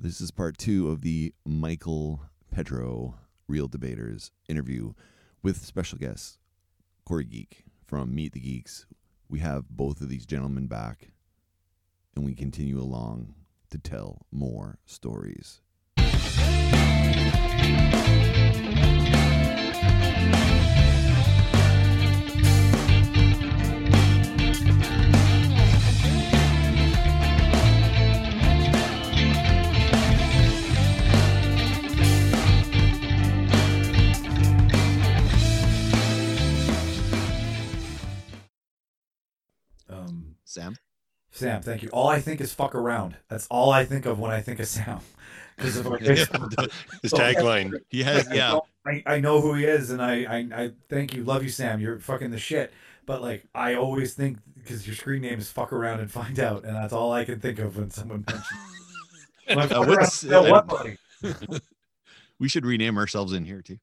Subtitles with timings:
[0.00, 2.20] This is part two of the Michael
[2.52, 3.16] Petro
[3.48, 4.92] Reel Debaters interview
[5.42, 6.38] with special guest
[7.04, 8.86] Corey Geek from Meet the Geeks.
[9.28, 11.10] We have both of these gentlemen back
[12.14, 13.34] and we continue along
[13.70, 15.62] to tell more stories.
[40.48, 40.76] Sam?
[41.30, 41.90] Sam, thank you.
[41.90, 43.16] All I think is fuck around.
[43.28, 45.00] That's all I think of when I think of Sam.
[45.58, 45.86] Because of
[47.02, 47.80] His tagline.
[47.88, 48.60] He has, yeah.
[48.86, 51.80] I, I know who he is, and I, I I thank you, love you, Sam.
[51.80, 52.72] You're fucking the shit.
[53.06, 56.62] But like, I always think because your screen name is "fuck around and find out,"
[56.64, 58.46] and that's all I can think of when someone mentions.
[59.48, 60.96] When Uh, what's- around, uh, what, buddy?
[62.38, 63.80] we should rename ourselves in here too.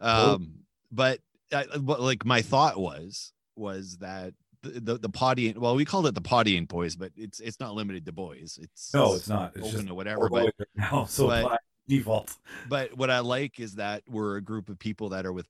[0.00, 1.20] Um, but
[1.52, 6.14] uh, what like my thought was was that the the, the well, we called it
[6.14, 8.58] the Podian boys, but it's it's not limited to boys.
[8.62, 9.52] It's No, it's not.
[9.56, 10.28] It's open just to whatever.
[10.28, 11.56] But now, so but- by
[11.88, 12.36] default.
[12.68, 15.46] but what I like is that we're a group of people that are with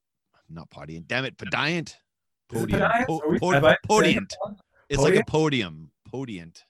[0.49, 1.07] not Podian.
[1.07, 1.95] Damn it, Podiant.
[2.53, 3.07] It Podiant?
[3.07, 4.33] Po- we- po- have Podiant.
[4.89, 5.91] It's like a podium.
[6.13, 6.63] Podiant.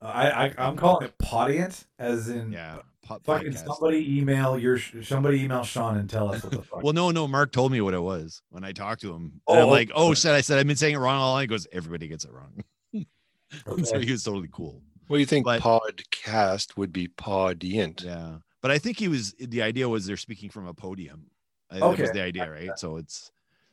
[0.00, 2.78] Uh, I, I I'm calling it Podiant, as in Yeah.
[3.08, 3.66] Po- fucking podcast.
[3.66, 6.82] somebody email your somebody email Sean and tell us what the fuck.
[6.82, 7.26] Well, no, no.
[7.28, 9.40] Mark told me what it was when I talked to him.
[9.48, 10.14] And I'm Oh, like, oh okay.
[10.14, 10.32] shit!
[10.32, 11.40] I said I've been saying it wrong all along.
[11.42, 12.62] He goes, everybody gets it wrong.
[13.84, 14.82] so he was totally cool.
[15.06, 18.04] What do you think But- podcast would be podient?
[18.04, 19.34] Yeah, but I think he was.
[19.38, 21.30] The idea was they're speaking from a podium.
[21.70, 22.70] I, That was the idea, right?
[22.78, 23.30] So it's,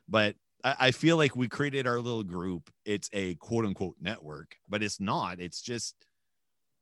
[0.09, 2.69] but I, I feel like we created our little group.
[2.85, 5.39] It's a quote unquote network, but it's not.
[5.39, 5.95] It's just,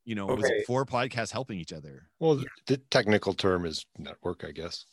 [0.05, 0.63] you know, it was Okay.
[0.67, 2.07] four podcasts helping each other.
[2.19, 4.85] Well, the technical term is network, I guess.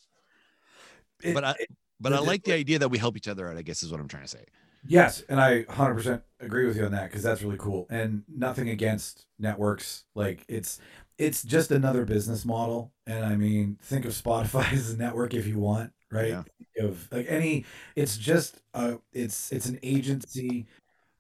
[1.22, 3.48] It- but I, it- but the- I like the idea that we help each other
[3.48, 3.56] out.
[3.56, 4.45] I guess is what I'm trying to say.
[4.86, 7.86] Yes, and I 100% agree with you on that because that's really cool.
[7.90, 10.79] And nothing against networks, like it's
[11.18, 12.95] it's just another business model.
[13.06, 16.29] And I mean, think of Spotify as a network if you want, right?
[16.29, 16.42] Yeah.
[16.79, 20.67] Of like any, it's just uh, it's it's an agency.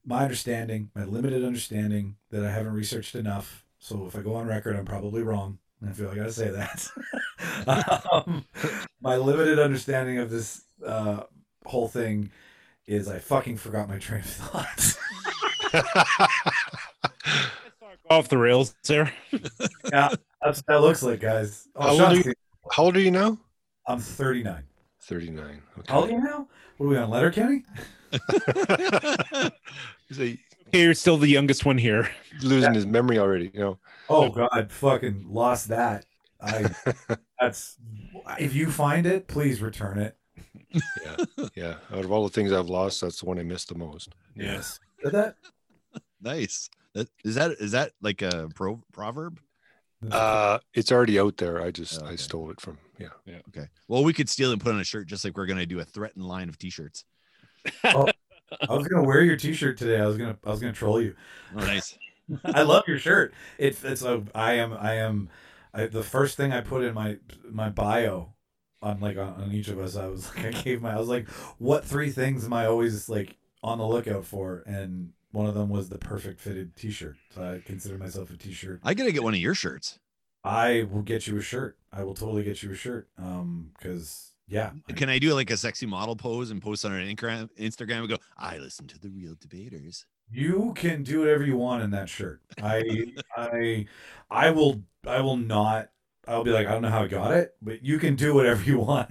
[0.06, 3.66] My understanding, my limited understanding that I haven't researched enough.
[3.80, 5.58] So if I go on record, I'm probably wrong.
[5.86, 6.88] I feel like I gotta say that.
[8.12, 8.44] um,
[9.00, 11.22] my limited understanding of this uh,
[11.64, 12.30] whole thing
[12.86, 14.96] is I fucking forgot my train of thought.
[18.10, 19.12] off the rails there.
[19.90, 20.10] yeah,
[20.42, 21.66] that's what that looks like, guys.
[21.80, 22.34] How Oh, old are you?
[22.72, 23.38] How old are you now?
[23.86, 24.62] I'm 39.
[25.00, 25.62] 39.
[25.88, 26.14] How old are Okay.
[26.16, 26.48] you now?
[26.76, 27.64] What are we on, Letterkenny?
[30.08, 30.38] He's like Hey,
[30.72, 32.10] you're still the youngest one here.
[32.42, 33.78] losing his memory already, you know.
[34.08, 36.04] Oh God, fucking lost that.
[36.40, 36.74] I
[37.40, 37.76] that's
[38.38, 40.16] if you find it, please return it.
[40.72, 41.46] Yeah.
[41.54, 41.74] Yeah.
[41.92, 44.14] Out of all the things I've lost, that's the one I miss the most.
[44.34, 44.78] Yes.
[45.02, 45.36] Did that?
[46.20, 46.70] nice.
[46.94, 49.40] That, is that is that like a pro, proverb?
[50.10, 51.60] Uh it's already out there.
[51.60, 53.08] I just Oh, I stole it from yeah.
[53.26, 53.40] Yeah.
[53.48, 53.68] Okay.
[53.88, 55.80] Well, we could steal it and put on a shirt just like we're gonna do
[55.80, 57.04] a threatened line of t-shirts.
[58.68, 60.00] I was gonna wear your T-shirt today.
[60.00, 61.14] I was gonna I was gonna troll you.
[61.54, 61.96] Oh, nice.
[62.44, 63.34] I love your shirt.
[63.58, 65.28] It, it's a I am I am
[65.72, 67.18] I, the first thing I put in my
[67.48, 68.34] my bio
[68.82, 69.96] on like on, on each of us.
[69.96, 71.28] I was like I gave my I was like,
[71.58, 74.62] what three things am I always like on the lookout for?
[74.66, 77.16] And one of them was the perfect fitted T-shirt.
[77.34, 78.80] So I consider myself a T-shirt.
[78.82, 79.98] I gotta get one of your shirts.
[80.42, 81.76] I will get you a shirt.
[81.92, 83.08] I will totally get you a shirt.
[83.18, 86.98] Um, because yeah, Can I do like a sexy model pose and post on our
[86.98, 87.48] Instagram?
[87.58, 90.04] Instagram and go, I listen to the reel debaters.
[90.30, 92.40] You can do whatever you want in that shirt.
[92.62, 93.86] I I
[94.30, 95.88] I will I will not
[96.28, 98.62] I'll be like, I don't know how I got it, but you can do whatever
[98.62, 99.08] you want.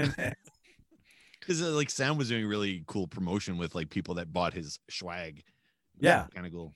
[1.40, 4.80] Because uh, like Sam was doing really cool promotion with like people that bought his
[4.90, 5.44] swag.
[6.00, 6.26] Yeah.
[6.34, 6.74] Kind of cool.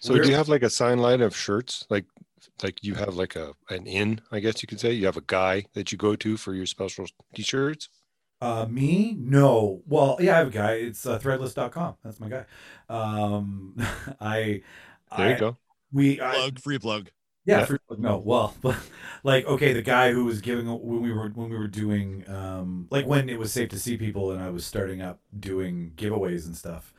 [0.00, 1.86] So We're- do you have like a sign line of shirts?
[1.88, 2.04] Like
[2.62, 4.92] like you have like a an in, I guess you could say.
[4.92, 7.88] You have a guy that you go to for your special t-shirts.
[8.40, 9.16] Uh, me?
[9.18, 9.82] No.
[9.86, 10.72] Well, yeah, I have a guy.
[10.74, 11.96] It's uh, threadless.com.
[12.04, 12.44] That's my guy.
[12.88, 13.74] Um,
[14.20, 14.62] I,
[15.16, 15.58] There I, you go.
[15.92, 17.10] We, I, Plug, free plug.
[17.46, 17.64] yeah, Yeah.
[17.64, 18.54] free- no, well,
[19.24, 22.88] like, okay, the guy who was giving, when we were, when we were doing, um,
[22.90, 26.46] like when it was safe to see people and I was starting up doing giveaways
[26.46, 26.92] and stuff.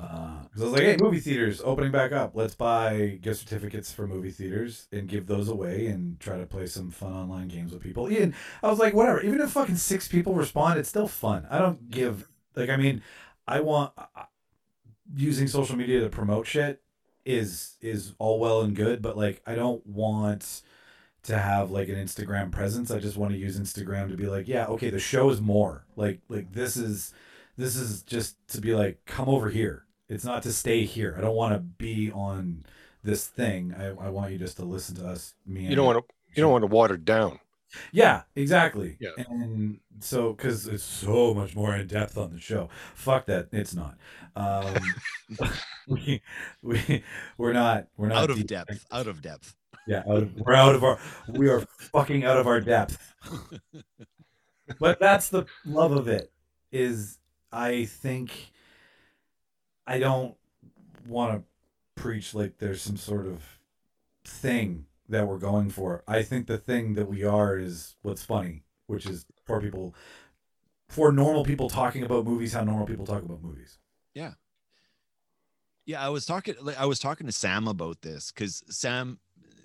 [0.00, 2.32] Uh, cause I was like, hey, movie theaters opening back up.
[2.34, 6.66] Let's buy gift certificates for movie theaters and give those away and try to play
[6.66, 8.06] some fun online games with people.
[8.06, 8.32] And
[8.62, 9.20] I was like, whatever.
[9.20, 11.46] Even if fucking six people respond, it's still fun.
[11.50, 12.70] I don't give like.
[12.70, 13.02] I mean,
[13.46, 14.24] I want uh,
[15.14, 16.80] using social media to promote shit
[17.26, 20.62] is is all well and good, but like, I don't want
[21.24, 22.90] to have like an Instagram presence.
[22.90, 25.84] I just want to use Instagram to be like, yeah, okay, the show is more.
[25.94, 27.12] Like like this is
[27.58, 29.84] this is just to be like, come over here.
[30.10, 31.14] It's not to stay here.
[31.16, 32.64] I don't want to be on
[33.02, 33.74] this thing.
[33.78, 35.34] I, I want you just to listen to us.
[35.46, 35.66] Me.
[35.66, 36.14] You don't want to.
[36.34, 37.40] You don't want to water down.
[37.92, 38.96] Yeah, exactly.
[39.00, 39.10] Yeah.
[39.28, 42.68] And so, because it's so much more in depth on the show.
[42.94, 43.48] Fuck that.
[43.52, 43.96] It's not.
[44.36, 44.74] Um,
[45.88, 46.20] we,
[46.62, 47.04] we,
[47.38, 48.84] we're not, we're not out of deep- depth.
[48.90, 49.54] Out of depth.
[49.86, 50.02] Yeah.
[50.08, 50.98] Out of, we're out of our,
[51.28, 51.60] we are
[51.92, 53.14] fucking out of our depth.
[54.78, 56.30] But that's the love of it
[56.70, 57.18] is
[57.50, 58.52] I think
[59.90, 60.36] I don't
[61.08, 63.58] want to preach like there's some sort of
[64.24, 66.04] thing that we're going for.
[66.06, 69.96] I think the thing that we are is what's funny, which is for people
[70.88, 73.78] for normal people talking about movies how normal people talk about movies.
[74.14, 74.34] Yeah,
[75.86, 76.54] Yeah, I was talking.
[76.60, 79.18] Like, I was talking to Sam about this because Sam,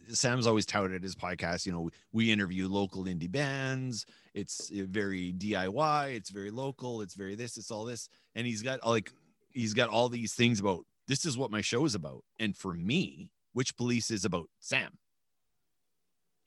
[0.10, 1.68] Sam's always touted his podcast.
[1.68, 4.08] You know, we interview local indie bands.
[4.34, 6.16] It's uh, very DIY.
[6.16, 7.02] It's very local.
[7.02, 7.58] It's very this.
[7.58, 9.12] It's all this, and he's got like
[9.56, 10.86] he's got all these things about.
[11.08, 14.92] This is what my show is about, and for me, Witchpolice is about Sam,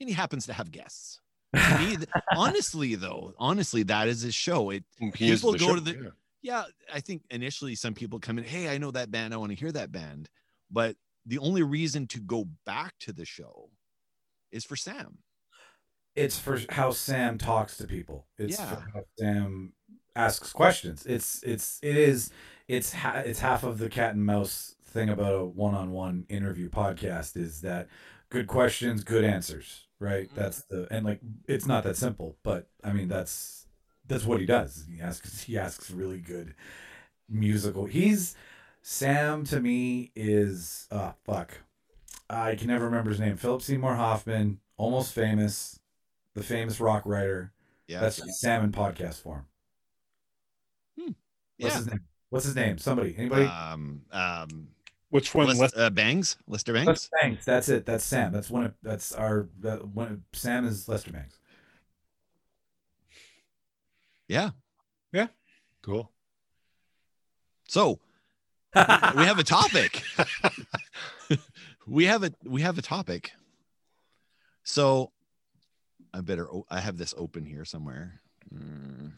[0.00, 1.20] and he happens to have guests.
[1.52, 1.96] Me,
[2.36, 4.70] honestly, though, honestly, that is his show.
[4.70, 6.10] It He People the go show, to the- yeah.
[6.42, 9.50] yeah, I think initially some people come in, hey, I know that band, I want
[9.52, 10.28] to hear that band.
[10.70, 13.70] But the only reason to go back to the show
[14.52, 15.18] is for Sam.
[16.16, 18.26] It's for how Sam talks to people.
[18.38, 18.74] It's Yeah.
[18.74, 19.72] for how Sam
[20.16, 21.06] asks questions.
[21.06, 22.30] It's it's it is
[22.68, 27.36] it's ha- it's half of the cat and mouse thing about a one-on-one interview podcast
[27.36, 27.88] is that
[28.30, 30.28] good questions, good answers, right?
[30.30, 30.34] Mhm.
[30.34, 33.66] That's the and like it's not that simple, but I mean that's
[34.06, 34.84] that's what he does.
[34.90, 36.54] He asks he asks really good
[37.28, 37.86] musical.
[37.86, 38.36] He's
[38.82, 41.58] Sam to me is uh fuck.
[42.30, 43.36] I can never remember his name.
[43.36, 45.80] Philip Seymour Hoffman, almost famous,
[46.34, 47.52] the famous rock writer.
[47.86, 48.00] Yeah.
[48.00, 49.46] That's Sam in podcast form.
[51.58, 51.78] What's yeah.
[51.78, 52.00] his name?
[52.30, 52.78] What's his name?
[52.78, 53.14] Somebody?
[53.16, 53.44] Anybody?
[53.44, 54.68] Um, um,
[55.10, 55.46] Which one?
[55.46, 55.76] Lest- Left?
[55.76, 56.86] uh, Bangs, Lester Bangs.
[56.86, 57.44] Lester Bangs.
[57.44, 57.86] That's it.
[57.86, 58.32] That's Sam.
[58.32, 58.64] That's one.
[58.64, 59.48] Of, that's our.
[59.60, 60.08] That one.
[60.08, 61.38] Of, Sam is Lester Bangs.
[64.28, 64.50] Yeah.
[65.12, 65.28] Yeah.
[65.82, 66.12] Cool.
[67.66, 67.98] So
[68.74, 70.02] we have a topic.
[71.86, 73.32] we have a we have a topic.
[74.64, 75.12] So
[76.12, 78.20] I better I have this open here somewhere.
[78.54, 79.12] Mm.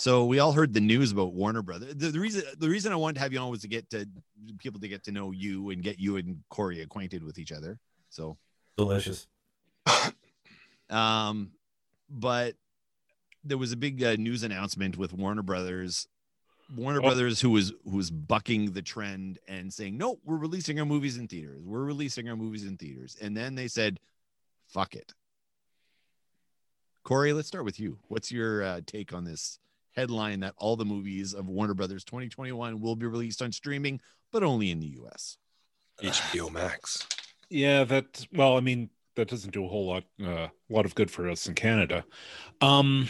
[0.00, 1.94] So we all heard the news about Warner Brothers.
[1.94, 4.08] The, the reason the reason I wanted to have you on was to get to
[4.56, 7.78] people to get to know you and get you and Corey acquainted with each other.
[8.08, 8.38] So
[8.78, 9.26] Delicious.
[10.90, 11.50] um,
[12.08, 12.54] but
[13.44, 16.08] there was a big uh, news announcement with Warner Brothers.
[16.74, 17.02] Warner Oh.
[17.02, 21.18] Brothers, who was who was bucking the trend and saying, "No, we're releasing our movies
[21.18, 21.62] in theaters.
[21.62, 24.00] We're releasing our movies in theaters." And then they said,
[24.66, 25.12] "Fuck it."
[27.04, 27.98] Corey, let's start with you.
[28.08, 29.58] What's your uh, take on this
[29.94, 34.00] headline that all the movies of Warner Brothers 2021 will be released on streaming,
[34.32, 35.36] but only in the U.S.
[36.02, 37.06] HBO Max.
[37.48, 38.26] Yeah, that.
[38.32, 41.28] Well, I mean, that doesn't do a whole lot, uh, a lot of good for
[41.28, 42.04] us in Canada.
[42.60, 43.08] Um,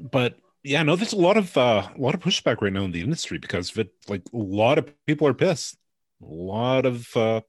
[0.00, 2.92] but yeah, no, there's a lot of uh, a lot of pushback right now in
[2.92, 3.90] the industry because of it.
[4.08, 5.76] Like a lot of people are pissed.
[6.22, 7.42] A lot of uh,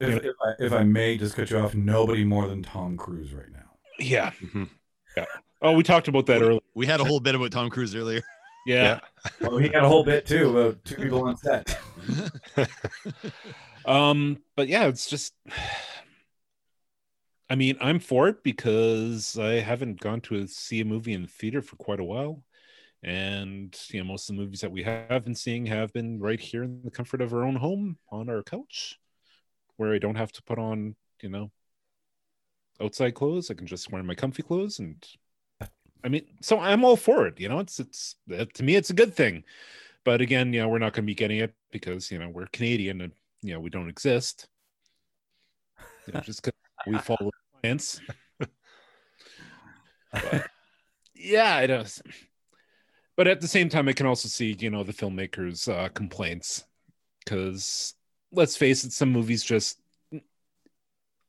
[0.00, 0.30] If, Yeah.
[0.30, 3.50] if, I, if I may just cut you off, nobody more than Tom Cruise right
[3.52, 3.70] now.
[3.98, 4.32] yeah.
[4.42, 4.68] Mhm.
[5.62, 6.60] Oh, we talked about that earlier.
[6.74, 8.22] We had a whole bit about Tom Cruise earlier.
[8.66, 9.00] Yeah.
[9.40, 11.78] Well, he had a whole bit too about two people on set.
[13.86, 15.32] Um, but yeah, it's just
[17.50, 21.22] I mean, I'm for it because I haven't gone to a, see a movie in
[21.22, 22.44] the theater for quite a while.
[23.02, 26.38] And you know, most of the movies that we have been seeing have been right
[26.38, 29.00] here in the comfort of our own home on our couch,
[29.78, 31.50] where I don't have to put on, you know,
[32.80, 33.50] outside clothes.
[33.50, 35.04] I can just wear my comfy clothes and
[36.04, 37.40] I mean, so I'm all for it.
[37.40, 39.44] You know, it's it's to me it's a good thing.
[40.04, 42.46] But again, you know, we're not going to be getting it because you know we're
[42.46, 44.48] Canadian and you know we don't exist.
[46.06, 47.30] You know, just because we follow
[47.62, 48.00] science.
[50.12, 50.48] But,
[51.14, 52.02] yeah, it is.
[53.16, 56.64] But at the same time, I can also see you know the filmmakers' uh, complaints
[57.24, 57.94] because
[58.32, 59.80] let's face it, some movies just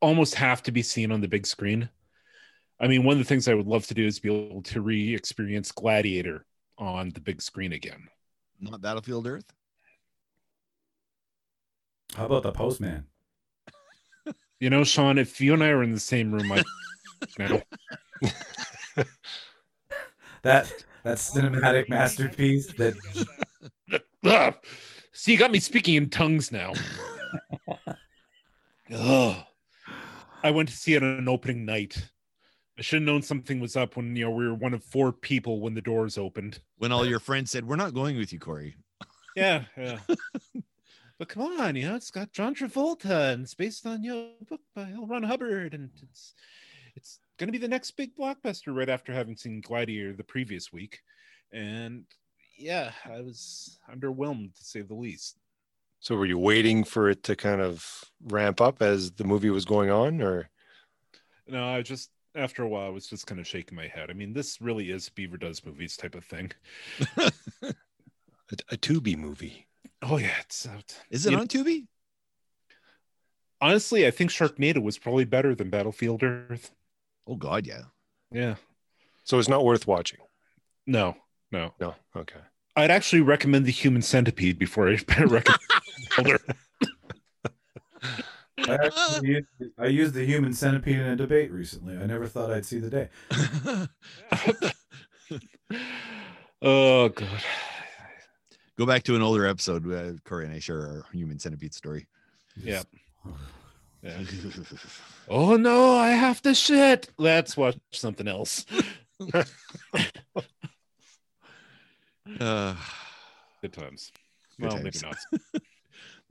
[0.01, 1.89] almost have to be seen on the big screen.
[2.81, 4.81] I mean, one of the things I would love to do is be able to
[4.81, 6.47] re-experience Gladiator
[6.79, 8.07] on the big screen again.
[8.59, 9.45] Not Battlefield Earth.
[12.15, 13.05] How about the postman?
[14.59, 16.63] You know, Sean, if you and I are in the same room, I
[17.39, 17.61] now
[20.43, 20.71] That
[21.03, 22.95] that cinematic masterpiece that!
[25.13, 26.73] See, you got me speaking in tongues now.
[28.91, 29.35] Ugh.
[30.43, 32.09] I went to see it on an opening night.
[32.77, 35.11] I should have known something was up when you know we were one of four
[35.11, 36.59] people when the doors opened.
[36.77, 38.75] When all your friends said, "We're not going with you, Corey."
[39.33, 39.99] Yeah, yeah.
[41.17, 44.31] but come on, you know, it's got John Travolta and it's based on your know,
[44.49, 45.07] book by L.
[45.07, 46.33] Ron Hubbard, and it's
[46.97, 50.99] it's gonna be the next big blockbuster right after having seen Gladiator the previous week.
[51.53, 52.03] And
[52.57, 55.37] yeah, I was underwhelmed to say the least.
[56.01, 59.65] So were you waiting for it to kind of ramp up as the movie was
[59.65, 60.49] going on, or
[61.47, 64.09] No, I just after a while I was just kind of shaking my head.
[64.09, 66.51] I mean, this really is Beaver Does Movies type of thing.
[67.17, 67.31] a,
[68.69, 69.67] a Tubi movie?
[70.01, 70.95] Oh yeah, it's out.
[71.09, 71.87] Is it You- on Tubi?
[73.59, 76.71] Honestly, I think Sharknado was probably better than Battlefield Earth.
[77.27, 77.83] Oh God, yeah.
[78.31, 78.55] Yeah.
[79.23, 80.19] So it's not worth watching.
[80.87, 81.15] No,
[81.51, 81.73] no.
[81.79, 82.39] No, okay.
[82.75, 86.57] I'd actually recommend the Human Centipede before I recommend Battlefield Earth.
[88.69, 91.97] I, actually used, I used the human centipede in a debate recently.
[91.97, 93.09] I never thought I'd see the day.
[96.61, 97.27] Oh god.
[98.77, 99.91] Go back to an older episode.
[99.91, 102.07] Uh, Corey and I share our human centipede story.
[102.63, 102.83] Yeah.
[104.03, 104.17] Yeah.
[105.29, 107.09] Oh no, I have to shit.
[107.17, 108.65] Let's watch something else.
[112.39, 112.75] Uh,
[113.61, 114.11] Good times.
[114.57, 115.03] Good well, times.
[115.03, 115.15] maybe
[115.53, 115.61] not.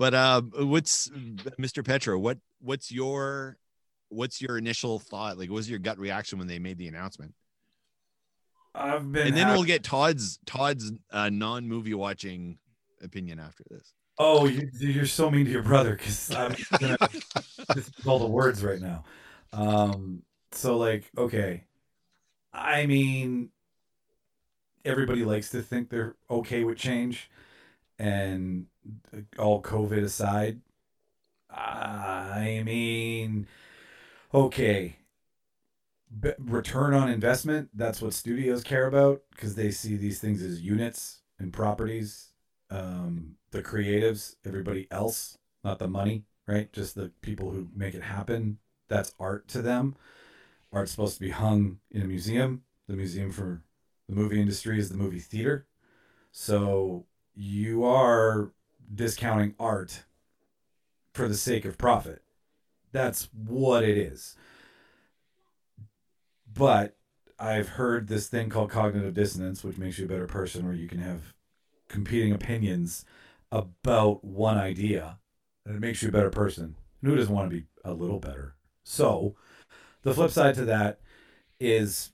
[0.01, 1.85] But um, what's Mr.
[1.85, 2.19] Petro?
[2.19, 3.59] What what's your
[4.09, 5.37] what's your initial thought?
[5.37, 7.35] Like, what was your gut reaction when they made the announcement?
[8.75, 9.27] I've been.
[9.27, 12.57] And then hap- we'll get Todd's Todd's uh, non movie watching
[13.03, 13.93] opinion after this.
[14.17, 16.97] Oh, you, you're so mean to your brother because I'm gonna
[17.75, 19.05] just all the words right now.
[19.53, 21.65] Um, so like, okay,
[22.55, 23.51] I mean,
[24.83, 27.31] everybody likes to think they're okay with change,
[28.01, 28.67] and
[29.39, 30.61] all COVID aside,
[31.51, 33.47] I mean,
[34.35, 34.97] okay.
[36.19, 40.61] B- return on investment that's what studios care about because they see these things as
[40.61, 42.33] units and properties
[42.71, 46.73] um, the creatives, everybody else, not the money, right?
[46.73, 48.59] Just the people who make it happen.
[48.89, 49.97] That's art to them.
[50.73, 52.63] Art's supposed to be hung in a museum.
[52.89, 53.63] The museum for
[54.09, 55.67] the movie industry is the movie theater.
[56.33, 58.53] So you are
[58.93, 60.05] discounting art
[61.15, 62.23] for the sake of profit.
[62.93, 64.37] That's what it is.
[66.53, 66.97] But
[67.39, 70.89] I've heard this thing called cognitive dissonance, which makes you a better person, where you
[70.89, 71.33] can have
[71.89, 73.05] competing opinions
[73.51, 75.19] about one idea
[75.65, 76.77] and it makes you a better person.
[77.01, 78.57] And who doesn't want to be a little better?
[78.85, 79.37] So,
[80.03, 81.01] the flip side to that
[81.59, 82.13] is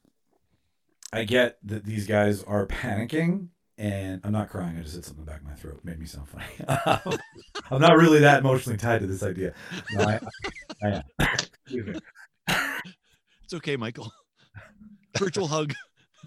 [1.12, 4.76] I get that these guys are panicking and I'm not crying.
[4.78, 5.78] I just hit something in the back of my throat.
[5.78, 7.18] It made me sound funny.
[7.70, 9.52] I'm not really that emotionally tied to this idea.
[9.92, 10.20] No, I,
[10.82, 11.02] I
[11.68, 12.00] am.
[13.46, 14.12] It's okay, Michael.
[15.16, 15.72] Virtual hug.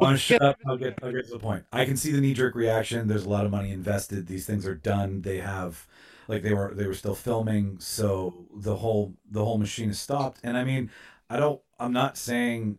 [0.00, 0.56] I'm shut up.
[0.64, 1.64] I'll get I'll get to the point.
[1.72, 3.08] I can see the knee jerk reaction.
[3.08, 4.28] There's a lot of money invested.
[4.28, 5.22] These things are done.
[5.22, 5.88] They have
[6.28, 10.38] like they were they were still filming, so the whole the whole machine is stopped.
[10.44, 10.88] And I mean,
[11.28, 12.78] I don't I'm not saying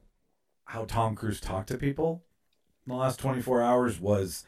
[0.63, 2.23] how Tom Cruise talked to people
[2.85, 4.43] in the last 24 hours was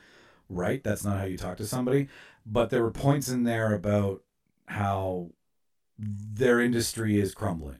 [0.49, 0.83] right.
[0.83, 2.07] That's not how you talk to somebody.
[2.45, 4.23] But there were points in there about
[4.67, 5.31] how
[5.97, 7.79] their industry is crumbling.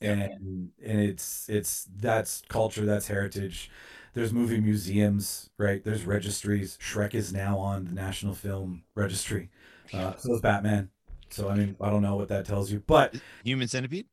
[0.00, 3.70] And and it's it's that's culture, that's heritage
[4.18, 5.82] there's movie museums, right?
[5.84, 6.76] There's registries.
[6.80, 9.50] Shrek is now on the National Film Registry.
[9.92, 10.90] Uh, so is Batman.
[11.30, 13.14] So I mean, I don't know what that tells you, but
[13.44, 14.06] Human centipede.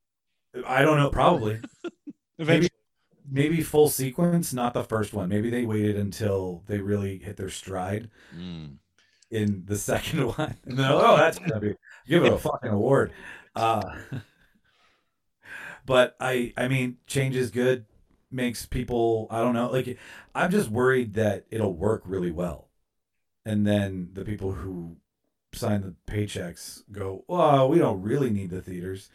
[0.66, 1.10] I don't know.
[1.10, 1.60] Probably
[2.38, 2.70] Eventually,
[3.30, 5.30] maybe full sequence, not the first one.
[5.30, 8.78] Maybe they waited until they really hit their stride Mm.
[9.32, 11.76] in the second one, and then oh, that's gonna be
[12.08, 13.14] give it a fucking award.
[13.56, 13.82] Uh,
[15.86, 17.86] but I, I mean, change is good.
[18.32, 19.98] Makes people, I don't know, like
[20.34, 22.70] I'm just worried that it'll work really well,
[23.46, 24.98] and then the people who
[25.54, 29.10] sign the paychecks go, "Oh, we don't really need the theaters,"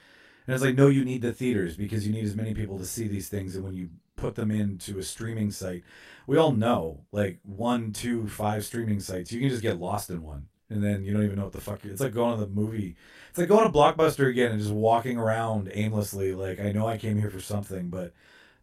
[0.51, 2.85] and it's like, no, you need the theaters because you need as many people to
[2.85, 5.85] see these things, and when you put them into a streaming site,
[6.27, 10.25] we all know like one, two, five streaming sites, you can just get lost in
[10.25, 10.49] one.
[10.69, 11.85] And then you don't even know what the fuck.
[11.85, 12.97] It's like going to the movie.
[13.29, 16.35] It's like going to Blockbuster again and just walking around aimlessly.
[16.35, 18.13] Like I know I came here for something, but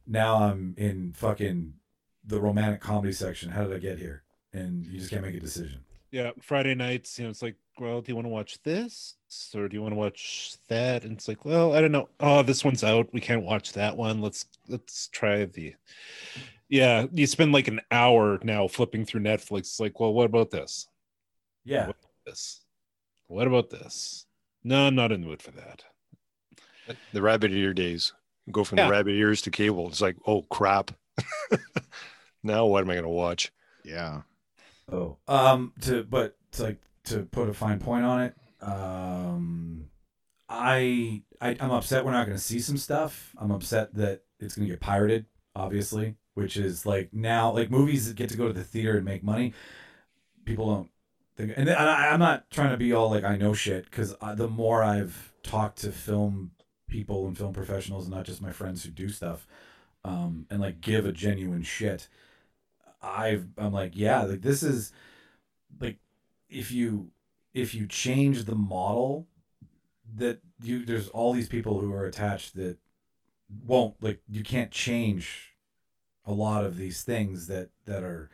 [0.06, 1.74] now I'm in fucking
[2.26, 3.52] the romantic comedy section.
[3.52, 4.24] How did I get here?
[4.52, 5.86] And you just can't make a decision.
[6.12, 9.16] Yeah, Friday nights, you know, it's like, well, do you want to watch this
[9.56, 11.04] or do you want to watch that?
[11.04, 12.10] And it's like, well, I don't know.
[12.20, 13.10] Oh, this one's out.
[13.14, 14.22] We can't watch that one.
[14.22, 15.76] Let's let's try the.
[16.70, 19.60] Yeah, you spend like an hour now flipping through Netflix.
[19.60, 20.88] It's like, well, what about this?
[21.64, 21.88] Yeah.
[21.88, 22.62] what about This.
[23.28, 24.26] What about this?
[24.64, 25.84] No, I'm not in the mood for that.
[27.14, 28.14] The rabbit ear days.
[28.52, 28.86] Go from Yeah.
[28.86, 29.88] the rabbit ears to cable.
[29.88, 30.92] It's like, oh crap.
[32.44, 33.52] now what am I going to watch?
[33.84, 34.22] Yeah.
[34.92, 39.90] Oh, um, to but to like to put a fine point on it, um,
[40.50, 43.34] I, I I'm upset we're not going to see some stuff.
[43.38, 45.26] I'm upset that it's going to get pirated,
[45.56, 49.24] obviously, which is like now like movies get to go to the theater and make
[49.24, 49.54] money.
[50.46, 50.90] People don't
[51.36, 54.16] think, and and I, I'm not trying to be all like I know shit because
[54.36, 56.52] the more I've talked to film
[56.88, 59.46] people and film professionals, not just my friends who do stuff,
[60.06, 62.08] um, and like give a genuine shit.
[63.02, 64.92] I've I'm like, yeah, like this is
[65.80, 66.00] like
[66.50, 67.12] if you
[67.54, 69.28] if you change the model
[70.16, 72.78] that you there's all these people who are attached that
[73.66, 75.54] won't like you can't change
[76.26, 78.30] a lot of these things that that are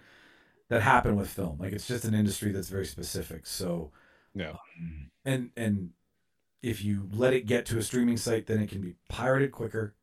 [0.70, 1.58] that happen with film.
[1.60, 3.46] Like it's just an industry that's very specific.
[3.46, 3.92] So
[4.34, 4.58] Yeah.
[4.80, 5.92] um, and and
[6.62, 9.96] if you let it get to a streaming site, then it can be pirated quicker,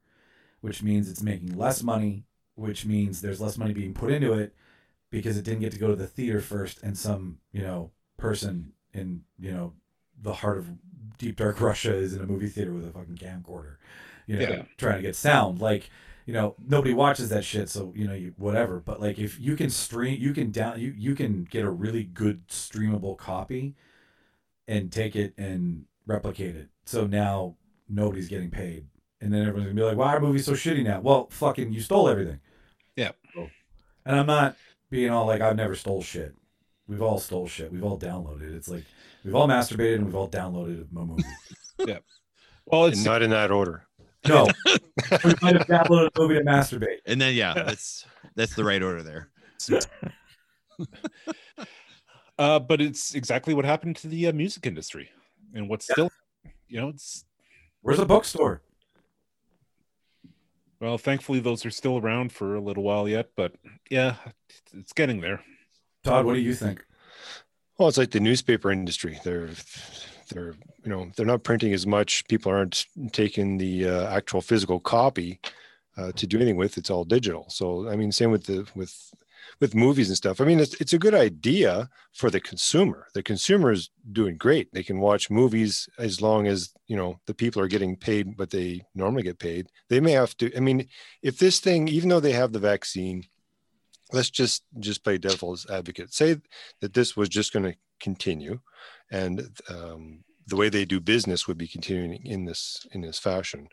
[0.60, 4.54] which means it's making less money, which means there's less money being put into it
[5.10, 8.72] because it didn't get to go to the theater first and some, you know, person
[8.92, 9.72] in, you know,
[10.22, 10.70] the heart of
[11.18, 13.76] deep dark Russia is in a movie theater with a fucking camcorder,
[14.26, 14.62] you know, Yeah.
[14.76, 15.60] trying to get sound.
[15.60, 15.90] Like,
[16.26, 18.80] you know, nobody watches that shit, so you know, you whatever.
[18.80, 22.04] But like if you can stream you can down you, you can get a really
[22.04, 23.74] good streamable copy
[24.68, 26.68] and take it and replicate it.
[26.86, 27.56] So now
[27.88, 28.86] nobody's getting paid.
[29.20, 31.00] And then everyone's gonna be like, Why are movies so shitty now?
[31.00, 32.40] Well, fucking you stole everything.
[32.96, 33.12] Yeah.
[34.06, 34.56] And I'm not
[34.90, 36.34] being all like I've never stole shit.
[36.86, 37.70] We've all stole shit.
[37.70, 38.54] We've all downloaded.
[38.54, 38.84] It's like
[39.24, 41.22] we've all masturbated and we've all downloaded a movie.
[41.78, 42.04] Yep.
[42.66, 43.86] Well, And it's not in that order.
[44.28, 44.46] No.
[45.24, 46.98] we might have downloaded a movie to masturbate.
[47.06, 49.30] And then yeah, that's that's the right order there.
[52.38, 55.10] uh, but it's exactly what happened to the uh, music industry,
[55.54, 56.10] and what's still,
[56.68, 57.24] you know, it's
[57.82, 58.62] Where's the bookstore?
[60.80, 63.52] Well, thankfully those are still around for a little while yet, but
[63.90, 64.16] yeah,
[64.72, 65.42] it's getting there.
[66.04, 66.84] Todd, what do you think?
[67.78, 69.18] Well, it's like the newspaper industry.
[69.24, 69.50] They're
[70.30, 70.54] they're
[70.84, 72.26] you know they're not printing as much.
[72.28, 75.40] People aren't taking the uh, actual physical copy
[75.96, 76.78] uh, to do anything with.
[76.78, 77.46] It's all digital.
[77.48, 79.12] So I mean, same with the with
[79.60, 80.40] with movies and stuff.
[80.40, 83.06] I mean, it's it's a good idea for the consumer.
[83.14, 84.72] The consumer is doing great.
[84.72, 88.50] They can watch movies as long as you know the people are getting paid what
[88.50, 89.68] they normally get paid.
[89.88, 90.56] They may have to.
[90.56, 90.88] I mean,
[91.22, 93.24] if this thing, even though they have the vaccine,
[94.12, 96.12] let's just just play devil's advocate.
[96.12, 96.36] Say
[96.80, 98.60] that this was just going to continue,
[99.10, 103.68] and um, the way they do business would be continuing in this in this fashion.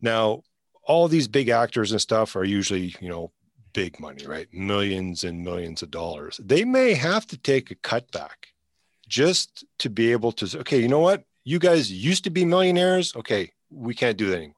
[0.00, 0.42] Now,
[0.86, 3.32] all these big actors and stuff are usually, you know,
[3.76, 4.48] big money, right?
[4.52, 6.40] Millions and millions of dollars.
[6.42, 8.54] They may have to take a cutback
[9.06, 11.22] just to be able to okay, you know what?
[11.44, 13.14] You guys used to be millionaires.
[13.14, 14.54] Okay, we can't do that anymore.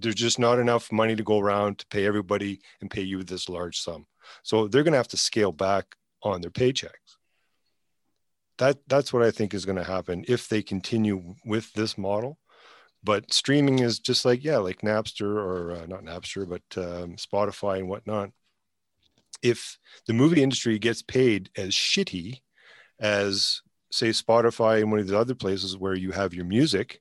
[0.00, 3.48] There's just not enough money to go around to pay everybody and pay you this
[3.48, 4.06] large sum.
[4.42, 7.10] So they're going to have to scale back on their paychecks.
[8.58, 12.38] That that's what I think is going to happen if they continue with this model.
[13.02, 17.78] But streaming is just like yeah, like Napster or uh, not Napster, but um, Spotify
[17.78, 18.30] and whatnot.
[19.42, 22.40] If the movie industry gets paid as shitty
[23.00, 27.00] as say Spotify and one of the other places where you have your music,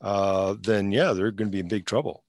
[0.00, 2.24] uh, then yeah, they're going to be in big trouble.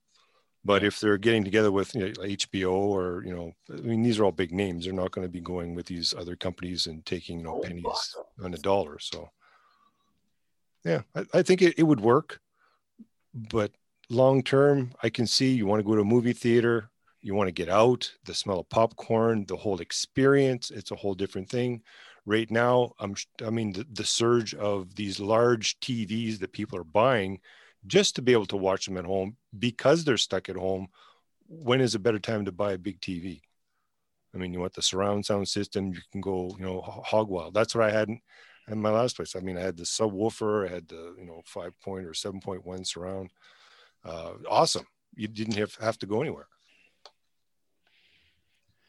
[0.65, 4.19] But if they're getting together with you know, HBO or you know, I mean, these
[4.19, 4.83] are all big names.
[4.83, 8.15] They're not going to be going with these other companies and taking you know pennies
[8.43, 8.99] on a dollar.
[8.99, 9.29] So
[10.83, 12.41] yeah, I, I think it, it would work.
[13.33, 13.71] But
[14.09, 16.89] long term, I can see you want to go to a movie theater,
[17.21, 20.71] you want to get out, the smell of popcorn, the whole experience.
[20.71, 21.81] It's a whole different thing.
[22.25, 23.15] Right now, I'm
[23.45, 27.39] I mean the, the surge of these large TVs that people are buying
[27.87, 30.87] just to be able to watch them at home because they're stuck at home.
[31.47, 33.41] When is a better time to buy a big TV?
[34.33, 37.55] I mean, you want the surround sound system, you can go, you know, hog wild.
[37.55, 38.09] That's what I had
[38.69, 39.35] in, in my last place.
[39.35, 42.85] I mean, I had the subwoofer, I had the, you know, five point or 7.1
[42.85, 43.31] surround.
[44.05, 44.85] Uh, awesome.
[45.15, 46.47] You didn't have, have to go anywhere.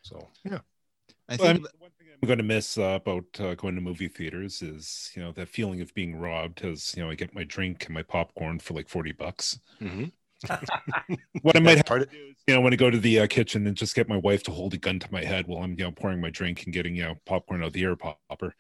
[0.03, 0.61] So, yeah.
[1.29, 3.75] I Well, I think mean, one thing I'm going to miss uh, about uh, going
[3.75, 7.15] to movie theaters is, you know, that feeling of being robbed as, you know, I
[7.15, 9.59] get my drink and my popcorn for like 40 bucks.
[9.81, 10.05] Mm-hmm.
[11.43, 13.67] What I might have part of, you know, when I go to the uh, kitchen
[13.67, 15.85] and just get my wife to hold a gun to my head while I'm, you
[15.85, 18.55] know, pouring my drink and getting, you know, popcorn out of the air popper.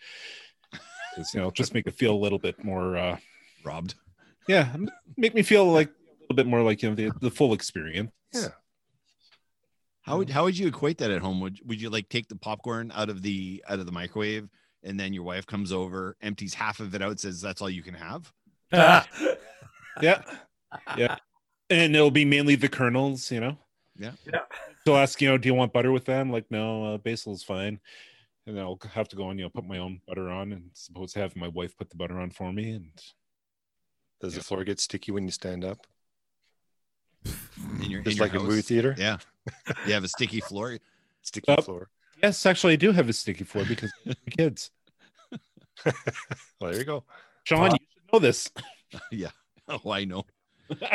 [1.14, 3.18] 'Cause, you know, just make it feel a little bit more, uh,
[3.64, 3.94] robbed.
[4.48, 4.74] yeah,
[5.16, 8.10] make me feel like a little bit more like, you know, the, the full experience.
[8.32, 8.48] Yeah.
[10.02, 11.40] How would how would you equate that at home?
[11.40, 14.48] Would would you like take the popcorn out of the out of the microwave
[14.82, 17.82] and then your wife comes over, empties half of it out, says that's all you
[17.82, 18.32] can have?
[20.00, 20.22] Yeah.
[20.96, 21.16] Yeah.
[21.68, 23.58] And it'll be mainly the kernels, you know?
[23.98, 24.12] Yeah.
[24.24, 24.40] Yeah.
[24.86, 26.30] They'll ask, you know, do you want butter with them?
[26.30, 27.80] Like, no, uh, basil's fine.
[28.50, 30.70] And then I'll have to go and, you know, put my own butter on and
[30.74, 32.72] suppose have my wife put the butter on for me.
[32.72, 32.90] And
[34.20, 35.86] Does the floor get sticky when you stand up?
[37.24, 38.48] In your, in Just your like a house.
[38.48, 38.96] movie theater?
[38.98, 39.18] Yeah.
[39.86, 40.78] You have a sticky floor.
[41.22, 41.62] Sticky Up.
[41.64, 41.90] floor.
[42.20, 44.70] yes, actually, I do have a sticky floor because of the kids.
[46.60, 47.04] Well, there you go.
[47.44, 48.50] Sean, you should know this.
[49.12, 49.30] yeah.
[49.68, 50.24] Oh, I know.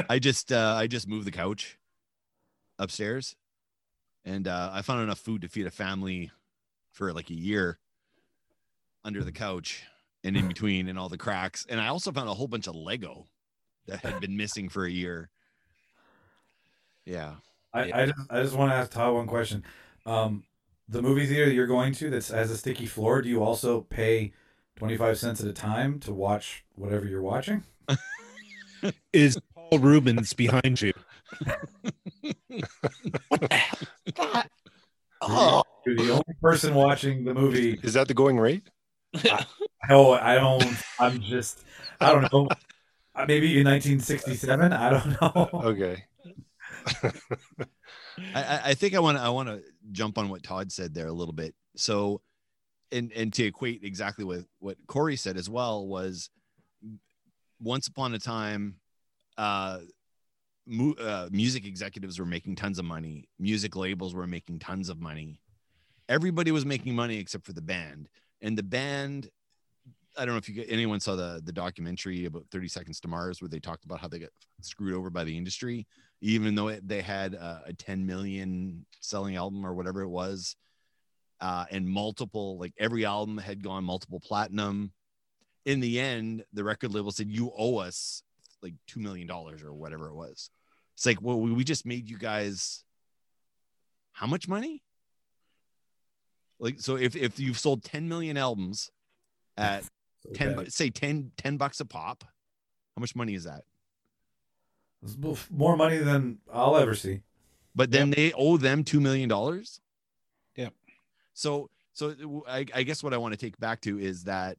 [0.10, 1.78] I just uh I just moved the couch
[2.78, 3.36] upstairs
[4.26, 6.32] and uh I found enough food to feed a family
[6.96, 7.78] for like a year
[9.04, 9.84] under the couch
[10.24, 11.66] and in between and all the cracks.
[11.70, 13.28] And I also found a whole bunch of Lego
[13.86, 15.30] that had been missing for a year.
[17.06, 17.36] Yeah.
[17.74, 19.64] I, I just I just want to ask Todd one question.
[20.06, 20.46] Um,
[20.88, 24.32] the movie theater you're going to that has a sticky floor, do you also pay
[24.78, 27.64] twenty five cents at a time to watch whatever you're watching?
[29.14, 30.94] Is Paul Reubens behind you?
[33.28, 33.66] what the
[34.16, 34.46] hell?
[35.22, 35.64] Oh.
[35.86, 37.80] You're the only person watching the movie.
[37.84, 38.64] Is that the going rate?
[39.88, 40.66] Oh, I don't.
[41.00, 41.64] I'm just.
[42.02, 42.48] I don't know.
[43.14, 44.74] Uh, Maybe in 1967.
[44.74, 45.50] I don't know.
[45.66, 46.04] Okay.
[48.34, 50.96] I, I- I think I want to I want to jump on what Todd said
[50.96, 51.54] there a little bit.
[51.76, 52.22] So,
[52.92, 56.32] and and to equate exactly with what Corey said as well was,
[57.62, 58.78] once upon a time,
[59.38, 59.80] uh,
[60.66, 63.30] mu- uh, music executives were making tons of money.
[63.38, 65.42] Music labels were making tons of money.
[66.08, 68.10] Everybody was making money except for the band,
[68.42, 69.30] and the band.
[70.18, 73.42] I don't know if you anyone saw the the documentary about 30 Seconds to Mars
[73.42, 74.30] where they talked about how they got
[74.62, 75.86] screwed over by the industry
[76.22, 80.56] even though it, they had a, a 10 million selling album or whatever it was
[81.42, 84.92] uh, and multiple like every album had gone multiple platinum.
[85.66, 88.24] In the end the record label said you owe us
[88.62, 90.50] like $2 million or whatever it was.
[90.96, 92.84] It's like well we, we just made you guys
[94.14, 94.82] how much money
[96.60, 98.92] like so if, if you've sold 10 million albums
[99.58, 99.84] at
[100.34, 100.64] 10 Okay.
[100.64, 103.64] bu- say 10 10 bucks a pop how much money is that
[105.04, 105.18] It's
[105.52, 107.22] more money than I'll ever see.
[107.76, 109.82] but then they owe them two million dollars.
[110.56, 110.74] Yep.
[111.34, 114.58] So, so I, I guess what I want to take back to is that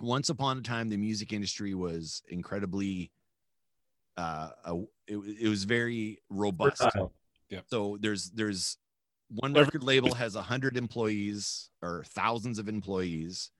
[0.00, 3.10] once upon a time, the music industry was incredibly,
[4.16, 4.74] uh, a,
[5.06, 6.82] it, it was very robust.
[6.82, 7.12] Versatile.
[7.68, 8.78] So there's there's
[9.28, 13.50] one record label has a hundred employees or thousands of employees,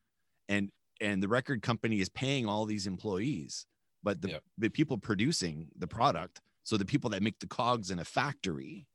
[0.48, 3.66] and and the record company is paying all these employees,
[4.02, 4.42] but the Yep.
[4.58, 8.86] the people producing the product, so the people that make the cogs in a factory,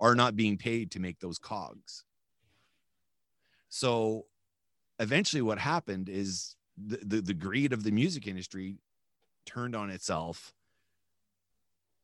[0.00, 2.04] are not being paid to make those cogs.
[3.68, 4.26] So,
[4.98, 8.78] eventually, what happened is the the, the greed of the music industry
[9.46, 10.52] turned on itself.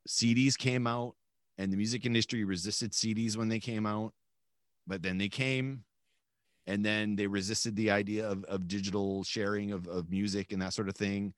[0.08, 1.16] CDs came out
[1.58, 4.12] and the music industry resisted CDs when they came out,
[4.86, 5.84] but then they came
[6.66, 10.74] and then they resisted the idea of, of digital sharing of, of music and that
[10.74, 11.32] sort of thing.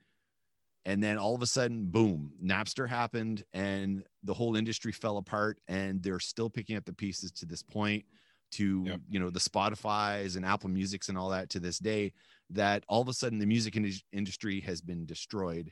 [0.84, 5.58] And then all of a sudden, boom, Napster happened and the whole industry fell apart
[5.68, 8.04] and they're still picking up the pieces to this point
[8.52, 9.00] to, Yep.
[9.10, 12.12] you know, the Spotify's and Apple Musics and all that to this day
[12.50, 15.70] that all of a sudden the music indus- industry has been destroyed.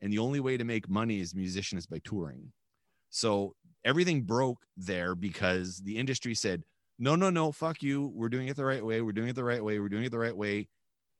[0.00, 2.52] And the only way to make money as a musician is by touring.
[3.10, 6.64] So everything broke there because the industry said,
[6.98, 8.10] no, no, no, fuck you.
[8.14, 9.00] We're doing it the right way.
[9.00, 9.78] We're doing it the right way.
[9.78, 10.68] We're doing it the right way.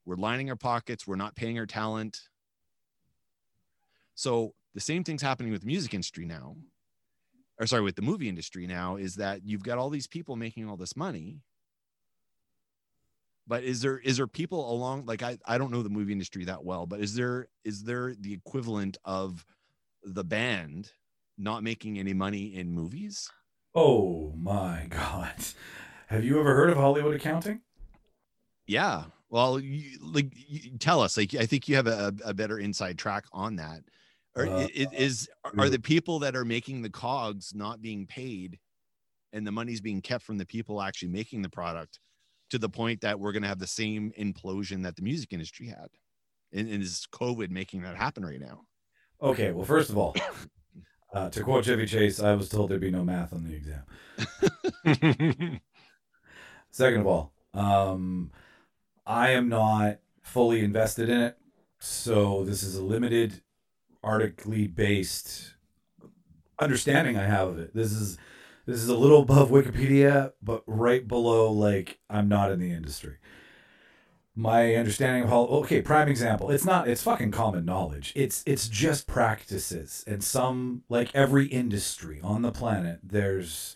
[0.04, 1.06] We're lining our pockets.
[1.06, 2.20] We're not paying our talent.
[4.14, 6.56] So the same thing's happening with the music industry now,
[7.60, 10.68] or sorry, with the movie industry now, is that you've got all these people making
[10.68, 11.40] all this money.
[13.46, 16.44] But is there is there people along like I, I don't know the movie industry
[16.46, 19.44] that well, but is there is there the equivalent of
[20.02, 20.90] the band
[21.38, 23.30] not making any money in movies?
[23.74, 25.34] Oh my God.
[26.08, 27.60] Have you ever heard of Hollywood accounting?
[28.66, 29.04] Yeah.
[29.28, 31.16] Well, you, like, you, tell us.
[31.16, 33.82] Like, I think you have a, a better inside track on that.
[34.36, 38.58] Or Uh, is are the people that are making the cogs not being paid,
[39.32, 41.98] and the money's being kept from the people actually making the product,
[42.50, 45.66] to the point that we're going to have the same implosion that the music industry
[45.68, 45.88] had,
[46.52, 48.62] and, and is COVID making that happen right now?
[49.22, 50.14] Okay, well, first of all,
[51.16, 53.84] uh, to quote Chevy Chase, I was told there'd be no math on the exam.
[56.70, 58.30] Second of all, um,
[59.06, 61.38] I am not fully invested in it,
[61.78, 63.40] so this is a limited,
[64.04, 65.54] artically based
[66.58, 67.74] understanding I have of it.
[67.74, 68.18] This is
[68.66, 73.16] this is a little above Wikipedia, but right below like I'm not in the industry.
[74.36, 78.12] My understanding of how okay prime example it's not it's fucking common knowledge.
[78.14, 80.04] It's it's just practices.
[80.06, 83.74] And some like every industry on the planet there's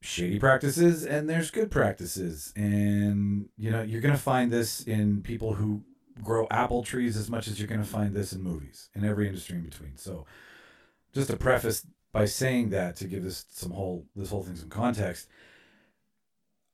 [0.00, 2.52] shady practices and there's good practices.
[2.56, 5.82] And you know you're to find this in people who
[6.22, 9.56] grow apple trees as much as you're to find this in movies in every industry
[9.56, 9.96] in between.
[9.96, 10.24] So
[11.12, 14.70] just to preface by saying that to give this some whole this whole thing some
[14.70, 15.28] context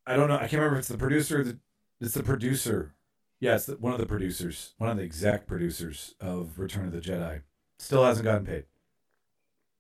[0.06, 1.58] i don't know i can't remember if it's the producer the
[2.00, 2.94] it's the producer
[3.40, 7.40] the, one of the producers, one of the exec producers of Return of the Jedi.
[7.78, 8.64] Still hasn't gotten paid.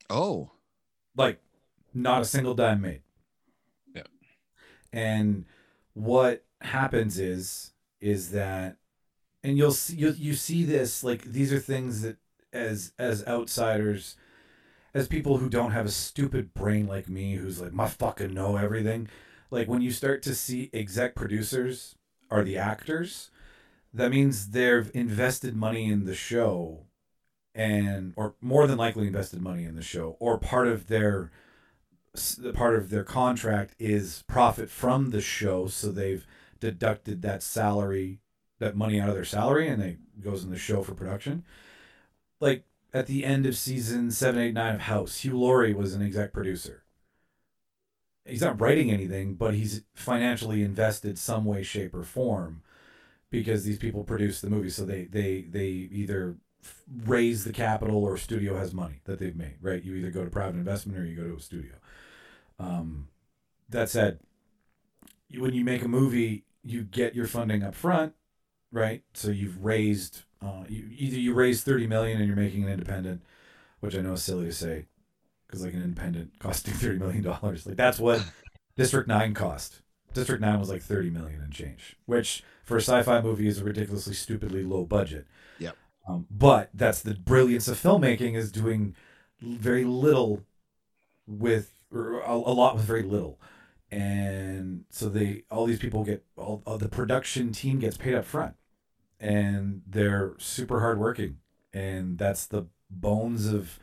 [0.08, 0.50] Oh,
[1.16, 1.40] Like,
[1.92, 3.02] not a single dime made.
[3.94, 4.02] Yeah.
[4.92, 5.44] And
[5.92, 8.76] what happens is, is that,
[9.44, 12.16] and you'll see, you you see this like these are things that
[12.52, 14.16] as as outsiders,
[14.94, 18.56] as people who don't have a stupid brain like me, who's like, my fucking know
[18.56, 19.08] everything.
[19.50, 21.96] Like when you start to see exec producers
[22.30, 23.30] are the actors
[23.92, 26.86] that means they've invested money in the show
[27.54, 31.30] and or more than likely invested money in the show or part of their
[32.54, 36.26] part of their contract is profit from the show so they've
[36.60, 38.20] deducted that salary
[38.58, 41.44] that money out of their salary and it goes in the show for production.
[42.40, 46.84] Like at the end of season 789 of house hugh laurie was an exec producer.
[48.24, 52.62] He's not writing anything but he's financially invested some way shape or form
[53.30, 56.36] because these people produce the movie so they they they either
[57.04, 59.82] raise the capital or studio has money that they've made right?
[59.82, 61.72] You either go to private investment or you go to a studio.
[62.58, 63.08] Um,
[63.70, 64.18] that said
[65.38, 68.14] when you make a movie you get your funding up front
[68.72, 69.02] right?
[69.14, 73.22] So you've raised uh, you, either you raise 30 million and you're making an independent
[73.80, 74.86] which i know is silly to say
[75.46, 77.66] because like an independent costing 30 million dollars.
[77.66, 78.24] Like that's what
[78.76, 79.82] district 9 cost.
[80.14, 83.64] District 9 was like 30 million and change which for a sci-fi movie is a
[83.64, 85.26] ridiculously stupidly low budget.
[85.58, 85.76] Yep.
[86.08, 88.94] Um, but that's the brilliance of filmmaking is doing
[89.40, 90.44] very little
[91.26, 93.40] with or a, a lot with very little.
[93.90, 98.24] And so they all these people get all, all the production team gets paid up
[98.24, 98.54] front
[99.18, 101.38] and they're super hardworking
[101.72, 103.80] and that's the bones of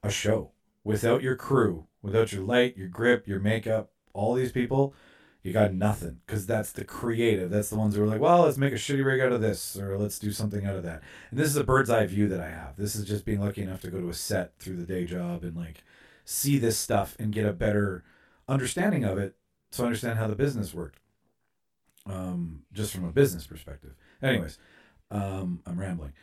[0.00, 0.52] a show.
[0.84, 4.94] Without your crew, without your light, your grip, your makeup, all these people,
[5.42, 7.50] you got nothing because that's the creative.
[7.50, 9.76] That's the ones who are like, well, let's make a shitty rig out of this
[9.76, 11.02] or let's do something out of that.
[11.30, 12.76] And this is a bird's eye view that I have.
[12.76, 15.44] This is just being lucky enough to go to a set through the day job
[15.44, 15.84] and like
[16.24, 18.04] see this stuff and get a better
[18.48, 19.36] understanding of it
[19.78, 21.00] I understand how the business worked.
[22.06, 23.94] Um, just from a business perspective.
[24.22, 24.58] Anyways,
[25.10, 26.14] um, I'm rambling.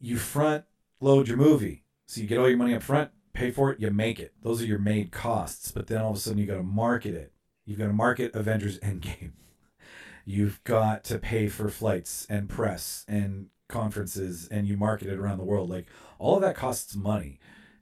[0.00, 0.64] You front
[1.00, 1.82] load your movie.
[2.06, 4.32] So you get all your money up front, pay for it, you make it.
[4.42, 5.72] Those are your made costs.
[5.72, 7.32] But then all of a sudden you got to market it
[7.66, 9.32] You've got to market Avengers Endgame.
[10.24, 15.38] You've got to pay for flights and press and conferences and you market it around
[15.38, 15.68] the world.
[15.68, 15.86] Like
[16.18, 17.38] all of that costs money.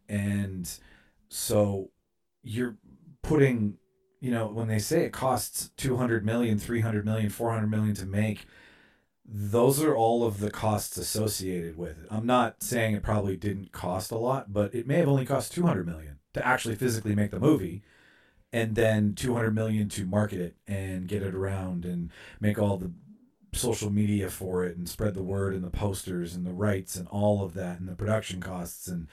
[0.09, 0.71] And
[1.29, 1.91] so
[2.43, 2.77] you're
[3.23, 3.77] putting,
[4.21, 8.47] you know, when they say it costs 200 million, 300 million, 400 million to make,
[9.27, 12.07] those are all of the costs associated with it.
[12.11, 15.53] I'm not saying it probably didn't cost a lot, but it may have only cost
[15.53, 17.83] 200 million to actually physically make the movie
[18.55, 22.93] and then 200 million to market it and get it around and make all the
[23.53, 27.09] social media for it and spread the word and the posters and the rights and
[27.09, 29.09] all of that and the production costs and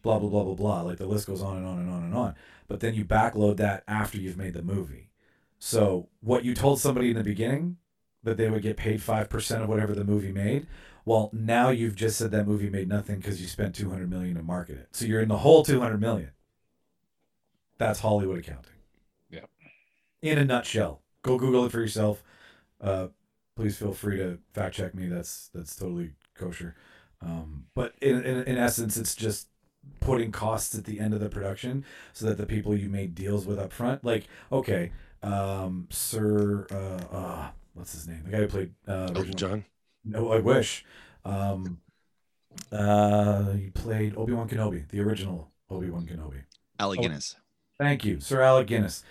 [0.00, 0.80] blah blah blah blah blah.
[0.80, 2.34] Like the list goes on and on and on and on.
[2.66, 5.10] But then you backload that after you've made the movie.
[5.58, 7.76] So what you told somebody in the beginning
[8.22, 10.66] that they would get paid 5% of whatever the movie made
[11.04, 14.42] well now you've just said that movie made nothing because you spent 200 million to
[14.42, 14.88] market it.
[14.92, 16.30] So you're in the whole 200 million.
[17.76, 18.77] That's hollywood accounting
[20.22, 21.02] in a nutshell.
[21.22, 22.22] Go Google it for yourself.
[22.80, 23.08] Uh,
[23.56, 25.06] please feel free to fact check me.
[25.08, 26.74] That's that's totally kosher.
[27.20, 29.48] Um, but in, in in essence, it's just
[30.00, 33.46] putting costs at the end of the production so that the people you made deals
[33.46, 38.22] with up front, like okay, um, Sir, uh, uh, what's his name?
[38.24, 39.64] The guy who played uh, Elton John.
[40.04, 40.84] No, I wish.
[41.24, 41.80] Um,
[42.72, 46.42] uh, he played Obi Wan Kenobi, the original Obi Wan Kenobi.
[46.78, 47.02] Alec Oh.
[47.02, 47.36] Guinness.
[47.78, 49.04] Thank you, Sir Alec Guinness,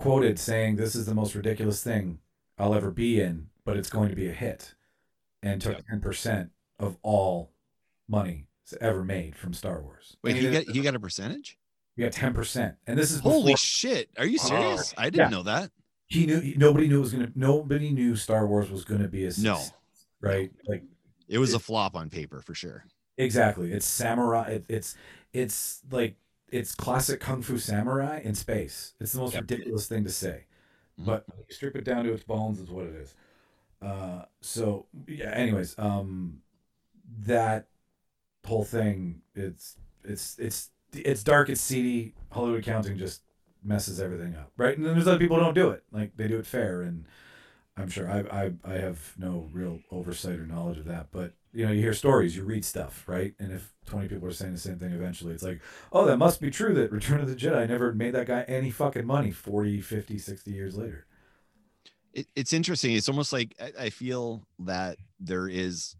[0.00, 2.18] quoted saying, "This is the most ridiculous thing
[2.58, 4.74] I'll ever be in, but it's going to be a hit,"
[5.42, 5.86] and took Yep.
[5.88, 7.52] ten percent of all
[8.08, 8.46] money
[8.80, 10.16] ever made from Star Wars.
[10.22, 11.58] Wait, And he got he got a percentage?
[11.96, 14.10] he got ten percent, and this is Holy before shit!
[14.18, 14.94] Are you Oh, serious?
[14.96, 15.36] I didn't yeah.
[15.36, 15.70] know that.
[16.06, 16.40] he knew.
[16.40, 17.32] he- Nobody knew it was gonna.
[17.34, 19.60] Nobody knew Star Wars was gonna be a No.
[20.20, 20.50] right?
[20.66, 20.82] Like
[21.28, 22.84] It was a flop on paper for sure.
[23.16, 23.70] Exactly.
[23.72, 24.50] It's samurai.
[24.50, 24.96] It, it's
[25.32, 26.16] it's like
[26.52, 28.94] it's classic kung fu samurai in space.
[29.00, 29.42] It's the most Yep.
[29.42, 30.44] ridiculous thing to say,
[31.00, 31.06] Mhm.
[31.06, 33.14] but you strip it down to its bones, is what it is.
[33.82, 35.30] Uh, so yeah.
[35.32, 36.42] Anyways, um,
[37.26, 37.68] that
[38.46, 42.14] whole thing, it's it's it's it's dark, it's seedy.
[42.32, 43.22] Hollywood accounting just
[43.62, 44.76] messes everything up, right?
[44.76, 47.06] And then there's other people who don't do it, like they do it fair, and
[47.76, 51.66] I'm sure I I I have no real oversight or knowledge of that, but you
[51.66, 53.34] know, you hear stories, you read stuff, right?
[53.38, 55.60] And if 20 people are saying the same thing eventually, it's like,
[55.92, 58.70] oh, that must be true that Return of the Jedi never made that guy any
[58.70, 61.06] fucking money 40, 50, 60 years later.
[62.14, 62.94] it, it's interesting.
[62.94, 65.96] It's almost like I, I feel that there is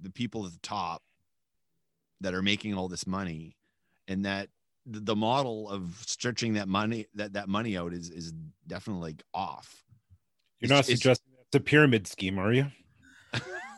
[0.00, 1.02] the people at the top
[2.20, 3.56] that are making all this money,
[4.08, 4.48] and that
[4.86, 8.32] the, the model of stretching that money that that money out is is
[8.66, 9.82] definitely like off.
[10.60, 12.66] You're It's- not it's- suggesting it's a pyramid scheme, are you?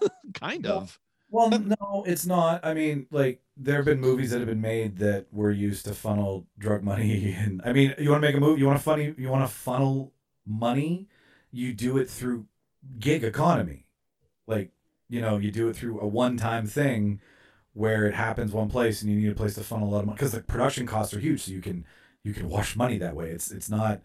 [0.35, 0.98] kind Well, of.
[1.28, 2.64] Well, no, it's not.
[2.64, 5.94] I mean, like there have been movies that have been made that were used to
[5.94, 8.85] funnel drug money, and I mean, you want to make a movie, you want to
[8.85, 10.12] funny, you want to funnel
[10.46, 11.09] money,
[11.50, 12.46] you do it through
[12.98, 13.87] gig economy,
[14.46, 14.70] like
[15.09, 17.20] you know, you do it through a one-time thing
[17.74, 20.06] where it happens one place and you need a place to funnel a lot of
[20.06, 21.85] money because the production costs are huge, so you can
[22.24, 23.30] you can wash money that way.
[23.30, 24.00] It's it's not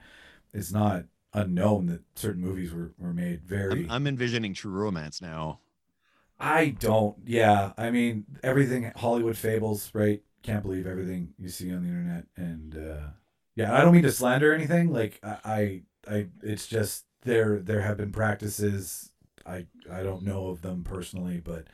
[0.54, 5.22] it's not unknown that certain movies were, were made very I'm, I'm envisioning True Romance
[5.22, 5.60] now.
[6.42, 7.18] I don't.
[7.26, 10.22] Yeah, I mean everything Hollywood fables, right?
[10.44, 13.08] Can't believe everything you see on the internet, and uh,
[13.56, 14.92] yeah, I don't mean to slander anything.
[14.92, 17.60] Like I, I, I, it's just there.
[17.60, 19.12] There have been practices.
[19.46, 21.66] I, I don't know of them personally, but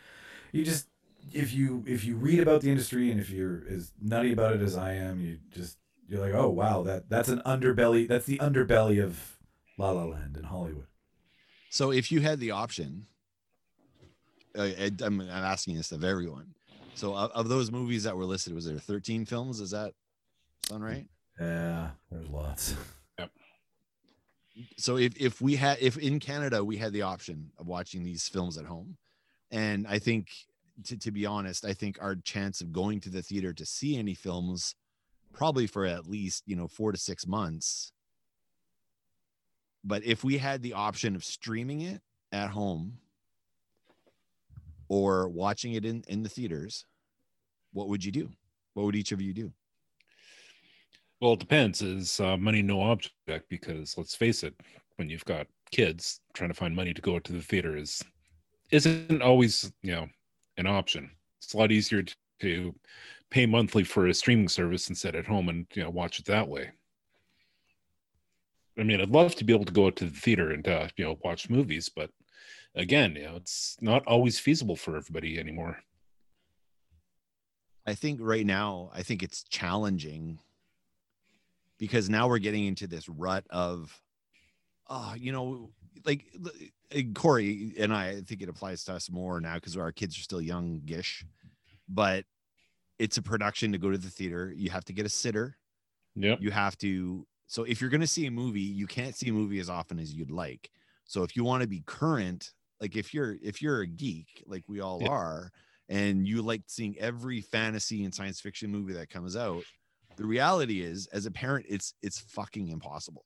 [0.52, 0.88] you just
[1.34, 4.62] if you if you read about the industry and if you're as nutty about it
[4.62, 5.78] as I am, you just
[6.08, 8.08] you're like, oh wow, that that's an underbelly.
[8.08, 9.38] That's the underbelly of
[9.78, 10.88] La La Land in Hollywood.
[11.70, 13.08] So if you had the option,
[14.58, 16.54] Uh, I, I'm, I'm asking this of everyone.
[16.96, 19.60] So of, of those movies that were listed, was there 13 films?
[19.60, 19.94] Is that
[20.68, 21.06] sound right?
[21.40, 22.76] Yeah, there's lots.
[23.20, 23.32] Yep.
[24.78, 28.28] so if, if we had if in canada we had the option of watching these
[28.28, 28.98] films at home
[29.52, 30.30] and i think
[30.84, 33.98] to, to be honest i think our chance of going to the theater to see
[33.98, 34.76] any films
[35.34, 37.92] probably for at least you know four to six months
[39.84, 42.98] but if we had the option of streaming it at home
[44.90, 46.86] or watching it in in the theaters
[47.74, 48.30] what would you do
[48.74, 49.52] what would each of you do
[51.20, 51.82] Well, it depends.
[51.82, 53.50] Is uh, money no object?
[53.50, 54.54] Because let's face it,
[54.98, 58.04] when you've got kids, trying to find money to go to the theater is
[58.72, 60.08] isn't always you know
[60.58, 61.10] an option.
[61.42, 62.76] It's a lot easier to, to
[63.32, 66.26] pay monthly for a streaming service and sit at home and you know watch it
[66.26, 66.72] that way.
[68.80, 70.88] I mean, I'd love to be able to go out to the theater and uh,
[70.98, 72.12] you know watch movies, but
[72.76, 75.80] again, you know, it's not always feasible for everybody anymore.
[77.86, 80.40] I think right now, I think it's challenging
[81.78, 84.02] because now we're getting into this rut of,
[84.90, 85.70] oh, you know,
[86.06, 86.26] like
[87.16, 90.22] Corey and I, I think it applies to us more now because our kids are
[90.22, 91.26] still youngish,
[91.88, 92.26] but
[93.00, 94.54] it's a production to go to the theater.
[94.56, 95.58] You have to get a sitter.
[96.16, 96.40] Yep.
[96.42, 97.26] You have to.
[97.48, 100.00] So if you're going to see a movie, you can't see a movie as often
[100.00, 100.70] as you'd like.
[101.06, 104.64] So if you want to be current, like if you're if you're a geek like
[104.68, 105.10] we all Yeah.
[105.10, 105.52] are,
[105.90, 109.64] and you like seeing every fantasy and science fiction movie that comes out,
[110.18, 113.26] the reality is, as a parent, it's it's fucking impossible,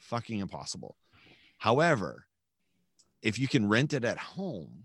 [0.00, 0.96] fucking impossible.
[1.58, 2.26] However,
[3.22, 4.84] if you can rent it at home,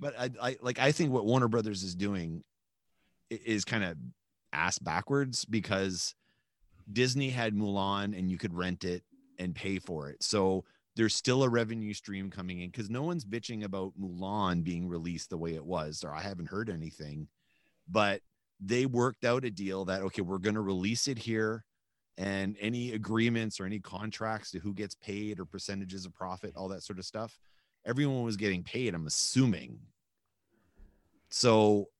[0.00, 2.44] but I, I like I think what Warner Brothers is doing
[3.30, 3.96] is kind of
[4.52, 6.14] ass backwards because
[6.90, 9.02] Disney had Mulan and you could rent it
[9.38, 10.22] and pay for it.
[10.22, 10.64] So
[10.98, 15.30] there's still a revenue stream coming in because no one's bitching about Mulan being released
[15.30, 17.28] the way it was, or I haven't heard anything.
[17.88, 18.20] But
[18.58, 21.64] they worked out a deal that okay, we're going to release it here,
[22.18, 26.66] and any agreements or any contracts to who gets paid or percentages of profit, all
[26.66, 27.38] that sort of stuff,
[27.86, 28.92] everyone was getting paid.
[28.92, 29.78] I'm assuming.
[31.30, 31.90] So,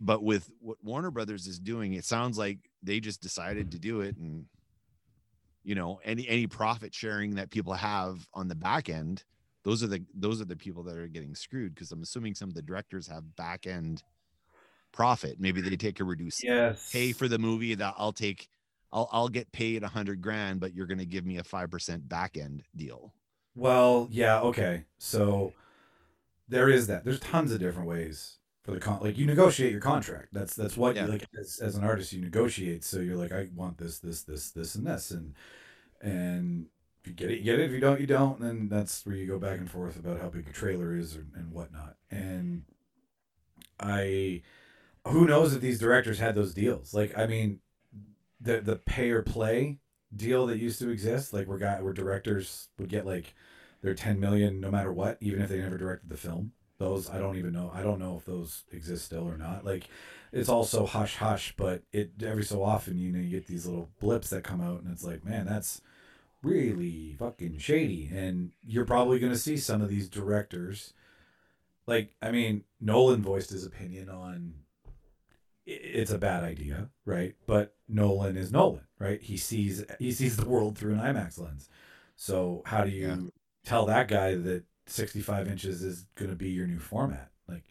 [0.00, 4.00] but with what Warner Brothers is doing, it sounds like they just decided to do
[4.00, 4.46] it and
[5.66, 9.24] you know any any profit sharing that people have on the back end
[9.64, 12.48] those are the those are the people that are getting screwed because i'm assuming some
[12.48, 14.02] of the directors have back end
[14.92, 16.90] profit maybe they take a reduced Yes.
[16.92, 18.48] pay for the movie that i'll take
[18.92, 21.70] i'll i'll get paid a hundred grand but you're going to give me a five
[21.70, 23.12] percent back end deal
[23.56, 24.84] Well, yeah, okay.
[24.98, 25.52] So
[26.48, 27.04] there is that.
[27.04, 29.00] There's tons of different ways for the con.
[29.02, 30.30] Like you negotiate your contract.
[30.32, 31.06] That's that's what Yeah.
[31.06, 32.12] you like as, as an artist.
[32.12, 32.84] You negotiate.
[32.84, 35.34] So you're like, I want this, this, this, this, and this, and
[36.02, 36.66] and
[37.02, 37.66] if you get it, you get it.
[37.66, 38.40] If you don't, you don't.
[38.40, 41.16] And then that's where you go back and forth about how big a trailer is
[41.16, 41.96] and, and whatnot.
[42.10, 42.64] And
[43.80, 44.42] I,
[45.08, 46.94] who knows if these directors had those deals?
[46.94, 47.60] Like, I mean,
[48.40, 49.78] the the pay or play
[50.16, 53.34] deal that used to exist, like where guy where directors would get like
[53.82, 56.52] they're 10 million no matter what, even if they never directed the film.
[56.78, 57.70] Those I don't even know.
[57.74, 59.64] I don't know if those exist still or not.
[59.64, 59.88] Like
[60.32, 63.90] it's also hush hush, but it every so often you know you get these little
[64.00, 65.80] blips that come out and it's like, man, that's
[66.42, 68.10] really fucking shady.
[68.12, 70.92] And you're probably gonna see some of these directors.
[71.86, 74.54] Like, I mean, Nolan voiced his opinion on
[75.64, 77.34] it's a bad idea, right?
[77.46, 79.20] But Nolan is Nolan, right?
[79.20, 81.68] He sees he sees the world through an IMAX lens.
[82.16, 83.16] So how do you Yeah.
[83.64, 87.30] tell that guy that 65 inches is going to be your new format?
[87.48, 87.64] Like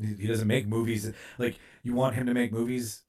[0.00, 3.02] he doesn't make movies like you want him to make movies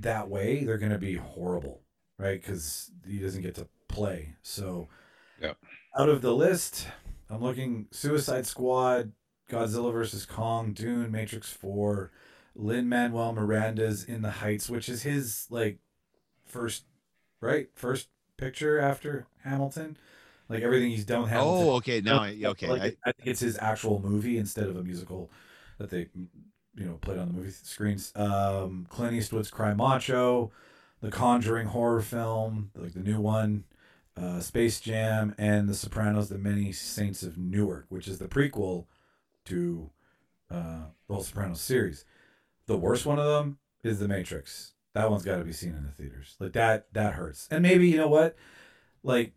[0.00, 1.82] that way, they're going to be horrible,
[2.18, 2.42] right?
[2.42, 4.36] Cuz he doesn't get to play.
[4.42, 4.88] So
[5.40, 5.54] Yeah.
[5.98, 6.88] out of the list,
[7.30, 9.12] I'm looking Suicide Squad,
[9.50, 12.10] Godzilla versus Kong, Dune, Matrix 4,
[12.54, 15.78] Lin Manuel Miranda's In the Heights, which is his like
[16.44, 16.84] first
[17.40, 19.96] right first picture after Hamilton.
[20.48, 21.66] Like everything he's done Hamilton.
[21.68, 22.00] Oh, okay.
[22.04, 22.68] Now, okay.
[22.68, 25.30] Like, I, I think it's his actual movie instead of a musical
[25.78, 26.08] that they
[26.74, 28.12] you know played on the movie screens.
[28.16, 30.50] Um, Clint Eastwood's Cry Macho,
[31.00, 33.64] The Conjuring horror film, like the new one,
[34.16, 38.86] uh, Space Jam, and The Sopranos: The Many Saints of Newark, which is the prequel
[39.46, 39.90] to
[40.50, 42.04] uh, the whole Sopranos series.
[42.66, 44.72] The worst one of them is The Matrix.
[44.94, 46.36] That one's got to be seen in the theaters.
[46.40, 47.46] Like that, that hurts.
[47.50, 48.36] And maybe you know what,
[49.02, 49.32] like,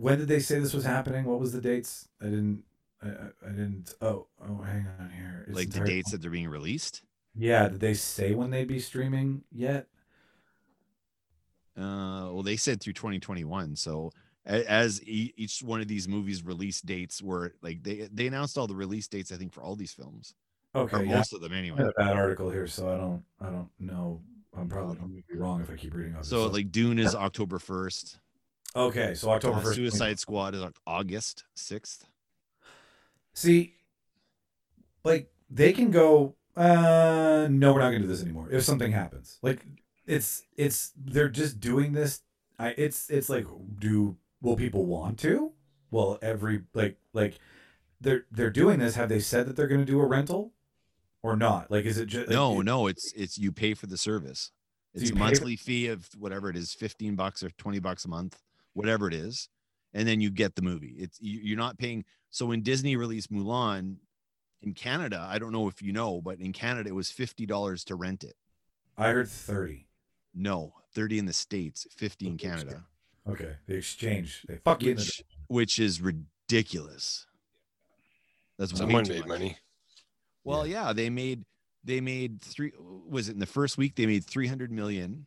[0.00, 1.24] when did they say this was happening?
[1.24, 2.08] What was the dates?
[2.20, 2.62] I didn't.
[3.02, 3.08] I,
[3.46, 3.94] I- didn't.
[4.00, 5.44] Oh, oh, hang on here.
[5.46, 7.02] It's like the dates that they're being released.
[7.36, 9.86] Yeah, did they say when they'd be streaming yet?
[11.76, 13.76] Uh, well, they said through 2021.
[13.76, 14.10] So
[14.46, 18.74] as each one of these movies release dates were like they they announced all the
[18.74, 20.34] release dates I think for all these films
[20.74, 21.16] or Okay, yeah.
[21.16, 21.82] most of them I anyway.
[21.82, 23.22] a bad article here, so I don't.
[23.40, 24.20] I don't know.
[24.56, 26.16] I'm probably I'm gonna be wrong if I keep reading.
[26.22, 28.18] So like Dune is October 1st.
[28.76, 29.76] Okay, so October Uh, first.
[29.76, 32.04] Suicide Squad is Au- August 6th.
[33.34, 33.74] See,
[35.04, 36.36] like they can go.
[36.56, 38.48] Uh, no, we're not gonna do this anymore.
[38.50, 39.64] If something happens, like
[40.06, 42.22] it's it's they're just doing this.
[42.58, 43.46] I it's it's like
[43.78, 45.52] do will people want to?
[45.90, 47.38] Well, every like like
[48.00, 48.96] they're they're doing this.
[48.96, 50.52] Have they said that they're gonna do a rental
[51.22, 51.70] or not?
[51.70, 54.50] Like, is it just No, no, it's it's you pay for the service.
[54.92, 58.04] It's a pay for- monthly fee of whatever it is, 15 bucks or 20 bucks
[58.04, 58.36] a month,
[58.74, 59.48] whatever it is.
[59.92, 60.94] And then you get the movie.
[60.98, 62.04] It's you- you're not paying.
[62.30, 63.96] So when Disney released Mulan
[64.62, 67.94] in Canada, I don't know if you know, but in Canada it was $50 to
[67.96, 68.36] rent it.
[68.96, 69.86] I heard thirty.
[70.34, 72.84] No, 30 in the States, 50 in Canada,
[73.26, 74.42] Okay, they exchange.
[74.46, 74.92] They fuck you.
[74.92, 77.26] in the- which, which is ridiculous.
[78.58, 79.28] That's way Someone too made much.
[79.28, 79.58] money.
[80.44, 81.44] Well, yeah, they made
[81.82, 85.26] they made three was it in the first week they made 300 million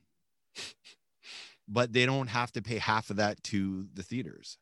[1.68, 4.58] but they don't have to pay half of that to the theaters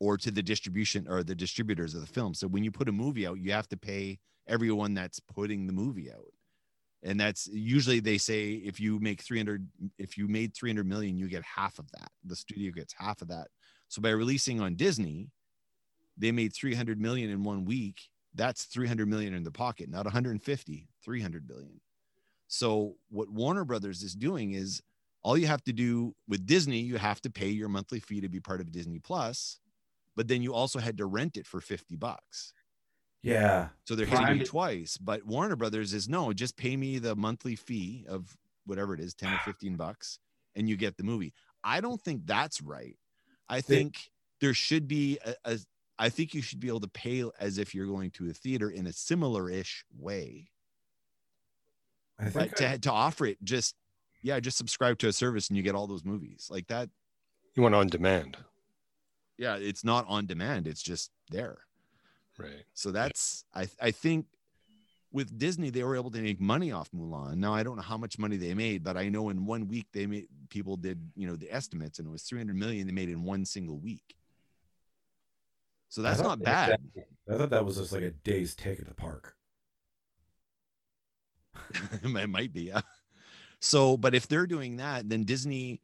[0.00, 2.34] or to the distribution or the distributors of the film.
[2.34, 5.72] So when you put a movie out, you have to pay everyone that's putting the
[5.72, 6.32] movie out.
[7.02, 9.66] And that's usually they say if you make 300
[9.98, 12.10] if you made 300 million, you get half of that.
[12.24, 13.48] The studio gets half of that.
[13.88, 15.30] So by releasing on Disney,
[16.16, 18.00] they made 300 million in one week
[18.34, 21.80] that's 300 million in the pocket not 150 300 billion
[22.46, 24.82] so what warner brothers is doing is
[25.22, 28.28] all you have to do with disney you have to pay your monthly fee to
[28.28, 29.60] be part of disney plus
[30.18, 32.52] but then you also had to rent it for 50 bucks.
[33.22, 37.14] Yeah, so they're hitting you twice but warner brothers is no just pay me the
[37.14, 40.18] monthly fee of whatever it is 10 or 15 bucks
[40.56, 41.32] and you get the movie.
[41.62, 42.96] I don't think that's right.
[43.48, 44.10] I think
[44.40, 45.58] there should be a, a
[45.98, 48.70] I think you should be able to pay as if you're going to a theater
[48.70, 50.50] in a similar-ish way.
[52.18, 53.74] I think But to, to offer it just
[54.22, 56.48] yeah, just subscribe to a service and you get all those movies.
[56.50, 56.88] Like that,
[57.54, 58.36] You want on demand,
[59.36, 61.58] yeah, it's not on demand, it's just there.
[62.38, 62.64] right?
[62.74, 64.26] So that's I I think
[65.10, 67.36] with Disney they were able to make money off Mulan.
[67.36, 69.86] Now I don't know how much money they made, but I know in one week
[69.92, 73.08] they made people did, you know, the estimates and it was 300 million they made
[73.08, 74.16] in one single week.
[75.88, 76.78] So that's not they- bad.
[77.30, 79.34] I thought that was just like a day's take at the park.
[82.02, 82.80] it might be yeah
[83.60, 85.80] so but if they're doing that then disney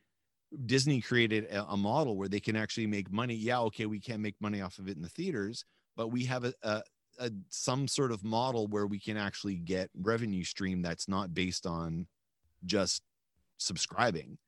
[0.66, 3.34] disney created a, a model where they can actually make money.
[3.34, 5.64] Yeah okay we can't make money off of it in the theaters
[5.96, 6.82] but we have a, a,
[7.18, 11.66] a some sort of model where we can actually get revenue stream that's not based
[11.66, 12.06] on
[12.64, 13.02] just
[13.58, 14.38] subscribing.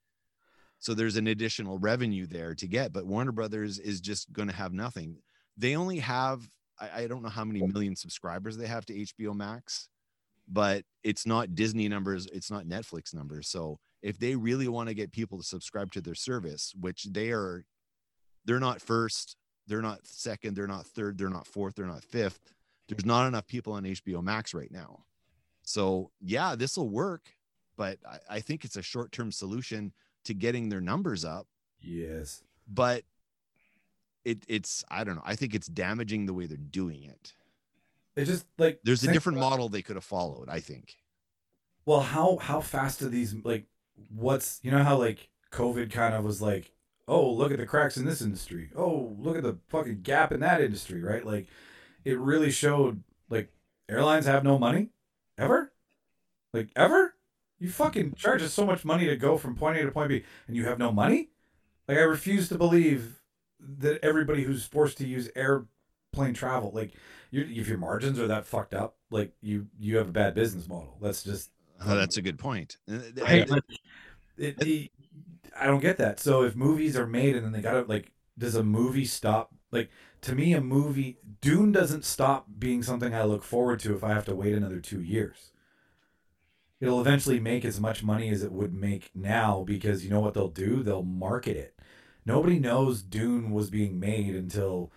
[0.79, 4.55] So there's an additional revenue there to get but warner brothers is just going to
[4.55, 5.17] have nothing.
[5.57, 6.49] They only have
[6.79, 9.89] I, I don't know how many million subscribers they have to hbo max
[10.49, 13.49] but it's not Disney numbers, it's not Netflix numbers.
[13.49, 17.31] So if they really want to get people to subscribe to their service, which they
[17.31, 17.65] are
[18.45, 19.37] they're not first,
[19.67, 22.53] they're not second, they're not third, they're not fourth, they're not fifth.
[22.89, 25.01] There's not enough people on HBO Max right now.
[25.63, 27.23] So yeah, this will work,
[27.77, 29.93] but I, I think it's a short-term solution
[30.25, 31.49] to getting their numbers up.
[31.81, 32.43] Yes.
[32.69, 33.03] But
[34.25, 35.23] it it's I don't know.
[35.25, 37.35] I think it's damaging the way they're doing it.
[38.25, 40.97] Just like There's a different about- model they could have followed, I think.
[41.85, 43.67] Well, how how fast do these like
[44.15, 46.73] what's you know how like COVID kind of was like,
[47.07, 48.71] oh look at the cracks in this industry.
[48.75, 51.25] Oh look at the fucking gap in that industry, right?
[51.25, 51.47] Like
[52.05, 53.51] it really showed like
[53.89, 54.89] airlines have no money
[55.39, 55.73] ever,
[56.53, 57.15] like ever.
[57.59, 60.25] You fucking charge us so much money to go from point A to point B,
[60.47, 61.31] and you have no money.
[61.89, 63.23] Like I refuse to believe
[63.61, 65.31] that everybody who's forced to use
[66.17, 66.93] airplane travel, like
[67.33, 70.97] if your margins are that fucked up, like you you have a bad business model.
[71.01, 71.51] That's just
[71.85, 72.79] Oh, that's a good point.
[72.89, 73.03] Th-
[73.49, 73.65] but
[74.39, 74.91] it, the-
[75.59, 76.21] I don't get that.
[76.21, 79.55] So if movies are made and then they got to like, does a movie stop?
[79.71, 79.91] Like
[80.23, 84.11] to me, a movie Dune doesn't stop being something I look forward to if I
[84.11, 85.51] have to wait another two years.
[86.79, 90.35] It'll eventually make as much money as it would make now because you know what
[90.35, 90.83] they'll do?
[90.83, 91.79] They'll market it.
[92.27, 94.93] Nobody knows Dune was being made until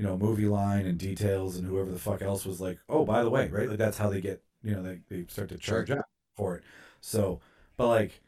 [0.00, 3.22] you know movie line and details and whoever the fuck else was like, oh, by
[3.22, 3.68] the way, right?
[3.68, 5.84] Like that's how they get you know they, they start to Sure.
[5.84, 6.64] charge up for it.
[7.00, 7.40] So,
[7.76, 8.20] but like,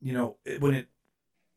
[0.00, 0.88] you know, it, when it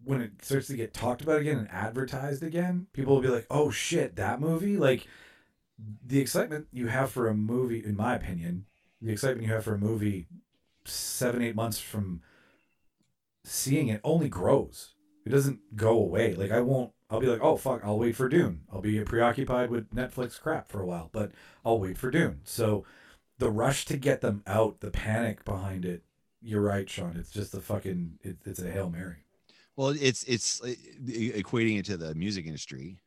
[0.04, 3.48] when it starts to get talked about again and advertised again, people will be like,
[3.52, 5.08] "Oh shit, that movie!" Like
[6.06, 8.66] the excitement you have for a movie, in my opinion,
[9.02, 10.28] the excitement you have for a movie
[10.86, 12.22] seven eight months from
[13.44, 14.94] seeing it only grows.
[15.26, 16.34] It doesn't go away.
[16.36, 16.92] Like I won't.
[17.10, 18.62] I'll be like, "Oh fuck," I'll wait for Dune.
[18.72, 21.32] I'll be preoccupied with Netflix crap for a while, but
[21.66, 22.42] I'll wait for Dune.
[22.44, 22.86] So
[23.40, 26.04] the rush to get them out, the panic behind it.
[26.42, 27.18] You're right, Sean.
[27.18, 28.20] It's just a fucking.
[28.22, 29.24] It, it's a hail mary.
[29.76, 30.74] Well, it's it's uh,
[31.08, 33.00] equating it to the music industry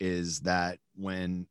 [0.00, 1.46] is that when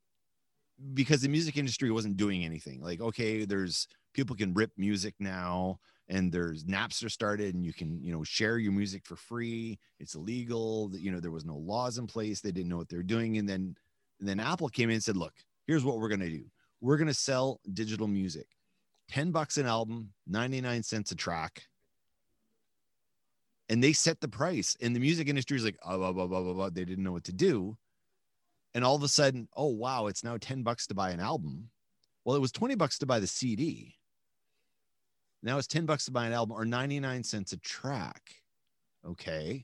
[0.93, 2.81] because the music industry wasn't doing anything.
[2.81, 8.01] Like, okay, there's people can rip music now, and there's Napster started, and you can
[8.03, 9.79] you know share your music for free.
[9.99, 10.91] It's illegal.
[10.93, 12.41] You know there was no laws in place.
[12.41, 13.75] They didn't know what they're doing, and then
[14.19, 15.33] and then Apple came in and said, look,
[15.67, 16.45] here's what we're gonna do.
[16.81, 18.47] We're gonna sell digital music,
[19.09, 21.63] ten bucks an album, ninety nine cents a track
[23.69, 26.41] and they set the price and the music industry is like oh, blah, blah, blah,
[26.41, 26.69] blah, blah.
[26.69, 27.75] they didn't know what to do
[28.73, 31.69] and all of a sudden oh wow it's now 10 bucks to buy an album
[32.23, 33.95] well it was 20 bucks to buy the cd
[35.45, 38.31] now it's 10 bucks to buy an album or 99 cents a track.
[39.07, 39.63] Okay.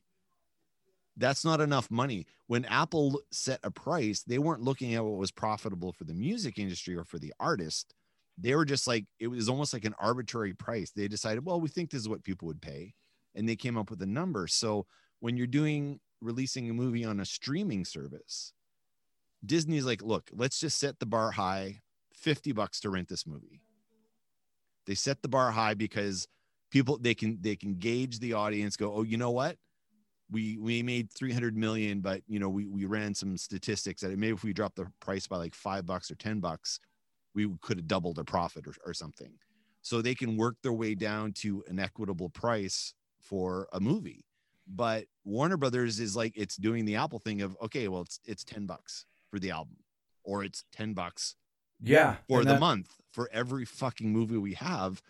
[1.18, 2.28] That's not enough money.
[2.48, 6.60] When apple set a price they weren't looking at what was profitable for the music
[6.60, 7.94] industry or for the artist.
[8.38, 10.92] They were just like it was almost like an arbitrary price.
[10.92, 12.94] They decided well we think this is what people would pay.
[13.34, 14.48] And they came up with a number.
[14.48, 14.86] So
[15.20, 18.54] when you're doing releasing a movie on a streaming service,
[19.44, 21.80] Disney's like, look, let's just set the bar high,
[22.14, 23.62] 50 bucks to rent this movie.
[24.86, 26.28] They set the bar high because
[26.72, 29.58] people they can they can gauge the audience, go, oh, you know what?
[30.30, 34.34] We we made 300 million, but you know, we we ran some statistics that maybe
[34.34, 36.80] if we dropped the price by like five bucks or 10 bucks,
[37.36, 39.34] we could have doubled our profit or, or something.
[39.82, 44.26] So they can work their way down to an equitable price for a movie.
[44.68, 48.44] But Warner Brothers is like it's doing the Apple thing of okay, well it's it's
[48.44, 49.78] 10 bucks for the album
[50.24, 51.36] or it's 10 bucks
[51.82, 52.18] Yeah.
[52.28, 55.02] for the that- month for every fucking movie we have,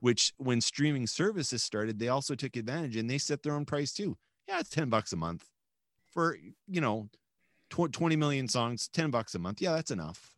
[0.00, 3.92] which when streaming services started, they also took advantage and they set their own price
[3.92, 4.16] too.
[4.46, 5.50] Yeah, it's 10 bucks a month
[6.12, 7.08] for, you know,
[7.70, 9.60] tw- 20 million songs, 10 bucks a month.
[9.60, 10.34] Yeah, that's enough.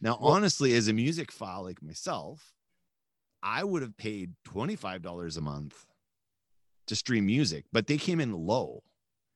[0.00, 2.54] Now, Well- honestly, as a music file like myself,
[3.42, 5.86] I would have paid $25 a month
[6.86, 8.84] to stream music, but they came in low.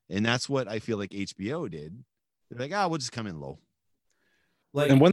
[0.08, 2.04] And that's what I feel like HBO did.
[2.48, 3.58] They're like, ah, we'll just come in low.
[4.72, 5.12] Like, And one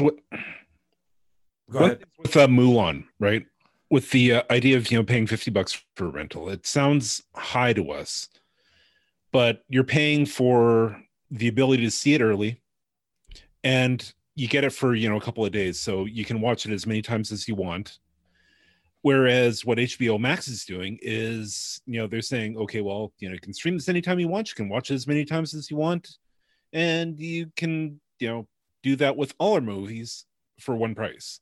[0.00, 0.14] with,
[1.70, 2.04] go ahead.
[2.18, 3.44] with uh, Mulan, right?
[3.90, 7.22] With the uh, idea of you know paying fifty bucks for a rental, it sounds
[7.34, 8.28] high to us,
[9.32, 11.00] but you're paying for
[11.30, 12.60] the ability to see it early,
[13.62, 16.66] and you get it for you know a couple of days, so you can watch
[16.66, 17.98] it as many times as you want.
[19.02, 23.34] Whereas what HBO Max is doing is, you know, they're saying, okay, well, you know,
[23.34, 24.48] you can stream this anytime you want.
[24.48, 26.16] You can watch it as many times as you want,
[26.72, 28.48] and you can, you know,
[28.86, 30.26] do that with all our movies
[30.60, 31.40] for one price.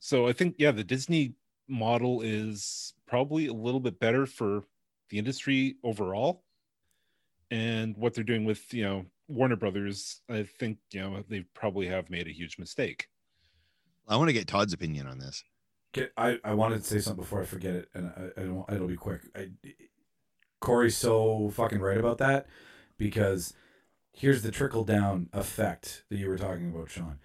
[0.00, 1.34] So I think, yeah, the Disney
[1.68, 4.64] model is probably a little bit better for
[5.10, 6.44] the industry overall.
[7.50, 11.86] And what they're doing with, you know, Warner Brothers, I think, you know, they probably
[11.88, 13.08] have made a huge mistake.
[14.08, 15.44] I want to get Todd's opinion on this.
[15.92, 18.64] Get, I, I wanted to say something before I forget it, and I, I don't.
[18.72, 19.20] It'll be quick.
[19.36, 19.50] I,
[20.60, 22.46] Corey's so fucking right about that
[22.96, 23.52] because
[24.12, 27.18] here's the trickle down effect that you were talking about, Sean.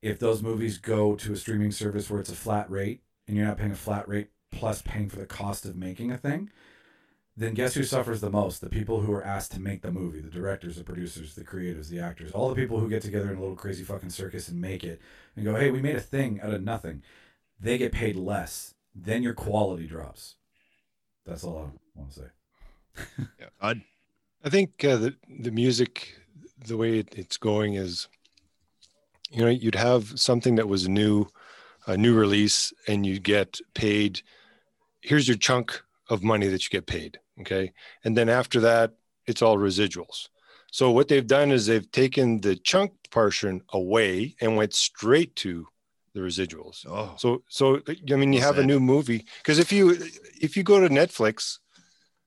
[0.00, 3.46] If those movies go to a streaming service where it's a flat rate and you're
[3.46, 6.50] not paying a flat rate plus paying for the cost of making a thing,
[7.36, 8.60] then guess who suffers the most?
[8.60, 11.88] The people who are asked to make the movie, the directors, the producers, the creatives,
[11.88, 14.60] the actors, all the people who get together in a little crazy fucking circus and
[14.60, 15.00] make it
[15.34, 17.02] and go, hey, we made a thing out of nothing.
[17.58, 18.74] They get paid less.
[18.94, 20.34] Then your quality drops.
[21.24, 23.26] That's all I want to say.
[23.60, 23.82] Todd?
[24.44, 26.18] I think uh, the the music,
[26.66, 28.08] the way it, it's going is,
[29.30, 31.26] you know, you'd have something that was new,
[31.86, 34.22] a new release, and you get paid.
[35.00, 37.18] Here's your chunk of money that you get paid.
[37.40, 37.72] Okay,
[38.04, 38.92] and then after that,
[39.26, 40.28] it's all residuals.
[40.70, 45.66] So what they've done is they've taken the chunk portion away and went straight to
[46.14, 46.86] the residuals.
[46.86, 49.96] Oh, So so I mean you have a new movie because if you
[50.40, 51.58] if you go to Netflix,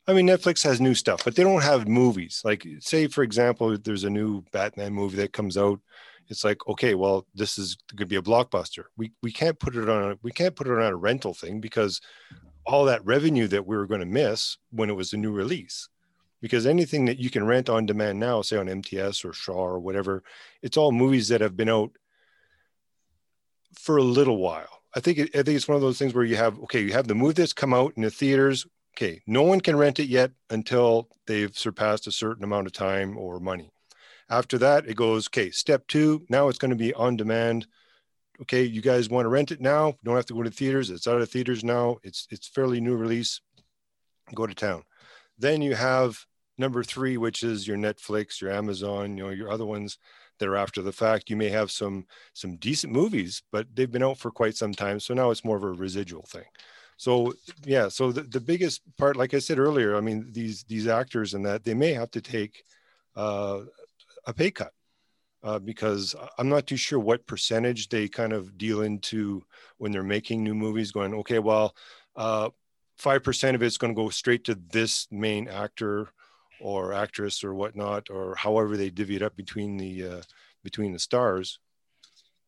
[0.08, 2.42] I mean Netflix has new stuff, but they don't have movies.
[2.46, 5.80] Like say for example, there's a new Batman movie that comes out.
[6.28, 8.86] It's like okay, well this is going to be a blockbuster.
[8.98, 11.60] We we can't put it on a, we can't put it on a rental thing
[11.60, 12.02] because
[12.66, 15.90] all that revenue that we were going to miss when it was a new release.
[16.42, 19.80] Because anything that you can rent on demand now, say on MTS or Shaw or
[19.80, 20.24] whatever,
[20.62, 21.92] it's all movies that have been out
[23.80, 24.82] for a little while.
[24.96, 26.94] I think it, I think it's one of those things where you have okay, you
[26.94, 28.66] have the movie that's come out in the theaters.
[28.98, 33.18] Okay, no one can rent it yet until they've surpassed a certain amount of time
[33.18, 33.70] or money.
[34.30, 35.52] After that, it goes okay.
[35.52, 37.68] Step two, now it's going to be on demand.
[38.42, 39.96] Okay, you guys want to rent it now?
[40.04, 40.90] Don't have to go to theaters.
[40.90, 41.98] It's out of theaters now.
[42.04, 43.42] It's it's fairly new release.
[44.34, 44.84] Go to town.
[45.38, 46.26] Then you have
[46.58, 49.98] number three, which is your Netflix, your Amazon, you know, your other ones
[50.40, 51.30] that are after the fact.
[51.30, 55.02] You may have some some decent movies, but they've been out for quite some time.
[55.02, 56.46] So now it's more of a residual thing.
[56.98, 57.34] So
[57.66, 61.34] yeah, so the, the biggest part, like I said earlier, I mean these these actors
[61.34, 62.64] and that they may have to take
[63.16, 63.62] uh,
[64.26, 64.72] a pay cut
[65.44, 69.44] uh, because I'm not too sure what percentage they kind of deal into
[69.78, 70.92] when they're making new movies.
[70.92, 71.76] Going okay, well,
[72.16, 72.50] uh,
[72.98, 76.10] five percent of it's going to go straight to this main actor
[76.62, 80.22] or actress or whatnot, or however they divvy it up between the uh,
[80.64, 81.60] between the stars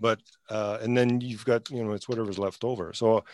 [0.00, 0.20] but
[0.50, 2.92] uh and then you've got you know it's whatever's left over.
[2.92, 3.24] So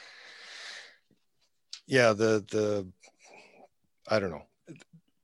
[1.86, 2.86] yeah the the
[4.08, 4.44] i don't know.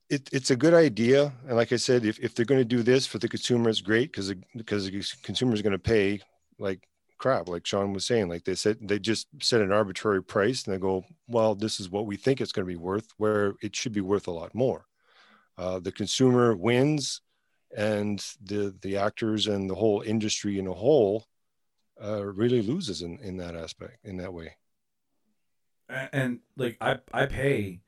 [0.09, 1.33] It, it's a good idea.
[1.47, 3.81] And like i said if, if they're going to do this for the consumer it's
[3.81, 6.21] great because because the consumer is going to pay
[6.59, 6.87] like
[7.19, 8.29] crap like sean was saying.
[8.29, 11.91] Like they said they just set an arbitrary price and they go well this is
[11.91, 14.55] what we think it's going to be worth where it should be worth a lot
[14.55, 14.87] more.
[15.57, 17.21] Uh, the consumer wins
[17.77, 21.27] and the the actors and the whole industry in a whole
[22.03, 24.57] uh, really loses in in that aspect in that way.
[25.89, 27.81] A- and like I I pay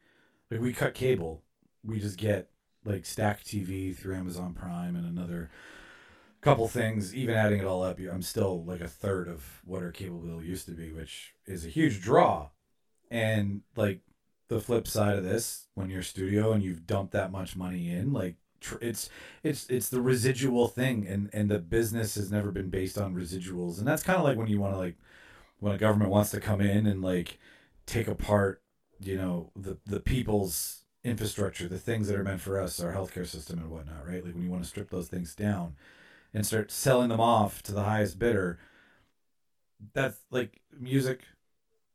[0.50, 1.42] like we cut cable.
[1.84, 2.50] We just get
[2.84, 5.50] like Stack TV through Amazon Prime and another
[6.40, 7.14] couple things.
[7.14, 10.42] Even adding it all up, I'm still like a third of what our cable bill
[10.42, 12.50] used to be, which is a huge draw.
[13.10, 14.00] And like
[14.48, 18.12] the flip side of this, when you're studio and you've dumped that much money in,
[18.12, 19.10] like tr- it's
[19.42, 23.78] it's it's the residual thing, and and the business has never been based on residuals,
[23.78, 24.96] and that's kind of like when you want to like
[25.60, 27.38] when a government wants to come in and like
[27.86, 28.62] take apart,
[29.00, 33.26] you know, the the people's infrastructure, the things that are meant for us, our healthcare
[33.26, 34.24] system and whatnot, right?
[34.24, 35.76] Like when you want to strip those things down
[36.34, 38.58] and start selling them off to the highest bidder,
[39.94, 41.20] that's like music,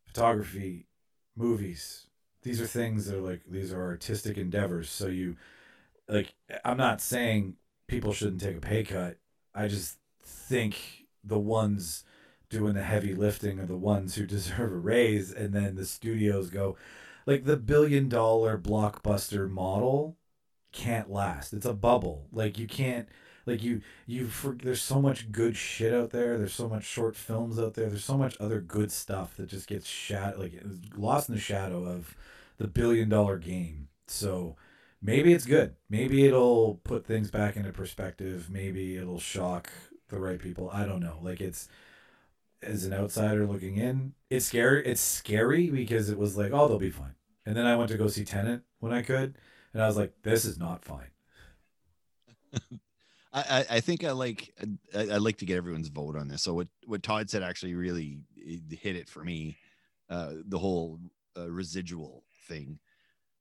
[0.06, 0.88] photography,
[1.36, 2.08] movies.
[2.44, 4.90] These are things that are like these are artistic endeavors.
[4.90, 5.38] So you
[6.08, 6.34] like
[6.64, 7.56] I'm not saying
[7.88, 9.18] people shouldn't take a pay cut.
[9.54, 12.04] I just think the ones
[12.50, 15.32] doing the heavy lifting are the ones who deserve a raise.
[15.32, 16.78] And then the studios go
[17.26, 20.18] like the billion dollar blockbuster model
[20.72, 21.54] can't last.
[21.54, 22.28] It's a bubble.
[22.32, 23.08] Like you can't
[23.46, 26.38] like you you for, there's so much good shit out there.
[26.38, 27.90] There's so much short films out there.
[27.90, 30.62] There's so much other good stuff that just gets shat like
[30.96, 32.16] lost in the shadow of
[32.58, 33.88] the billion dollar game.
[34.08, 34.56] So
[35.08, 39.72] maybe it's good maybe it'll put things back into perspective maybe it'll shock
[40.10, 41.68] the right people i don't know like it's
[42.62, 44.86] as an outsider looking in, it's scary.
[44.86, 47.16] It's scary because it was like, oh, they'll be fine.
[47.46, 49.38] And then I went to go see Tenet when I could,
[49.74, 51.12] and I was like, this is not fine.
[53.34, 54.52] I, I think I like
[54.96, 56.42] I, I like to get everyone's vote on this.
[56.42, 59.58] So what what Todd said actually really hit it for me,
[60.10, 61.00] uh, the whole
[61.38, 62.80] uh, residual thing.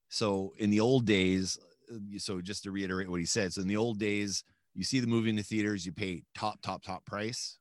[0.09, 1.59] So in the old days,
[1.93, 4.45] uh, so just to reiterate what he said, so in the old days,
[4.75, 7.59] you see the movie in the theaters, you pay top top top price,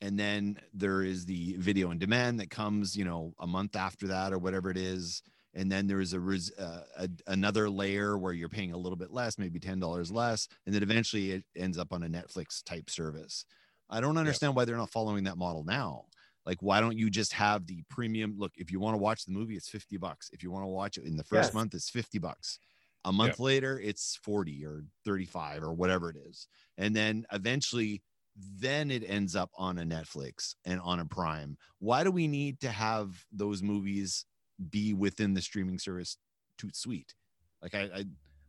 [0.00, 4.08] and then there is the video on demand that comes, you know, a month after
[4.08, 5.22] that or whatever it is,
[5.54, 9.12] and then there's a, res- uh, a another layer where you're paying a little bit
[9.12, 12.90] less, maybe ten dollars less, and then eventually it ends up on a Netflix type
[12.90, 13.44] service.
[13.88, 16.06] I don't understand why they're not following that model now.
[16.46, 18.34] Like, why don't you just have the premium?
[18.36, 20.30] Look, if you want to watch the movie, it's fifty bucks.
[20.32, 21.54] If you want to watch it in the first Yes.
[21.54, 22.58] month, it's fifty bucks.
[23.06, 28.02] A month later, it's forty or thirty-five or whatever it is, and then eventually
[28.36, 31.56] then it ends up on a Netflix and on a Prime.
[31.78, 34.24] Why do we need to have those movies
[34.70, 36.16] be within the streaming service
[36.58, 37.14] toot sweet?
[37.62, 38.04] Like I, I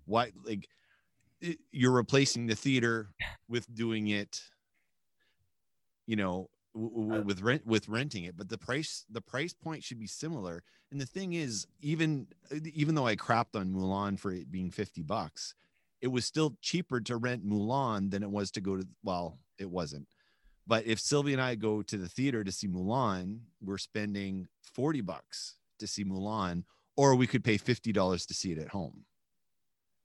[0.06, 0.68] why like
[1.42, 3.10] it, you're replacing the theater
[3.48, 4.42] with doing it,
[6.08, 9.84] you know, w- Uh, with rent with renting it, but the price the price point
[9.84, 10.64] should be similar.
[10.92, 12.28] And the thing is, even
[12.74, 15.56] even though I crapped on Mulan for it being 50 bucks,
[16.02, 19.72] it was still cheaper to rent Mulan than it was to go to well, it
[19.72, 20.08] wasn't.
[20.68, 25.02] But if Sylvia and I go to the theater to see Mulan, we're spending 40
[25.02, 26.64] bucks to see Mulan,
[26.98, 29.06] or we could pay $50 to see it at home.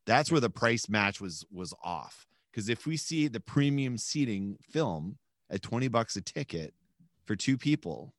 [0.06, 2.26] That's where the price match was was off.
[2.50, 5.18] Because if we see the premium seating film
[5.50, 6.74] at 20 bucks a ticket
[7.26, 8.14] for two people,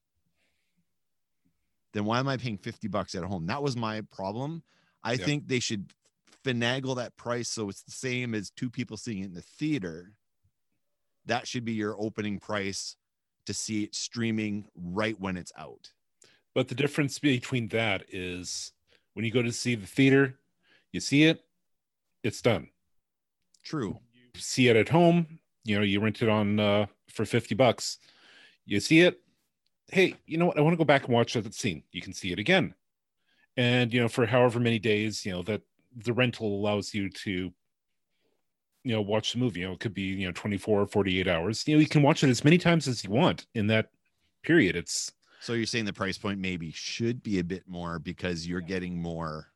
[1.93, 3.47] then why am I paying 50 bucks at home?
[3.47, 4.63] That was my problem.
[5.03, 5.25] I Yeah.
[5.25, 5.93] think they should
[6.43, 10.13] finagle that price so it's the same as two people seeing it in the theater.
[11.25, 12.95] That should be your opening price
[13.45, 15.91] to see it streaming right when it's out.
[16.53, 18.73] But the difference between that is
[19.13, 20.39] when you go to see the theater,
[20.91, 21.43] you see it,
[22.23, 22.69] it's done.
[23.63, 23.99] True.
[24.33, 27.97] You see it at home, you know, you rent it on uh, for 50 bucks.
[28.65, 29.19] You see it.
[29.91, 30.57] Hey, you know what?
[30.57, 31.83] I want to go back and watch that scene.
[31.91, 32.73] You can see it again.
[33.57, 35.61] And, you know, for however many days, you know, that
[35.95, 37.51] the rental allows you to,
[38.83, 39.59] you know, watch the movie.
[39.59, 41.67] You know, it could be, you know, 24 or 48 hours.
[41.67, 43.89] You know, you can watch it as many times as you want in that
[44.43, 44.75] period.
[44.77, 48.61] It's, So you're saying the price point maybe should be a bit more because you're
[48.61, 49.51] getting more.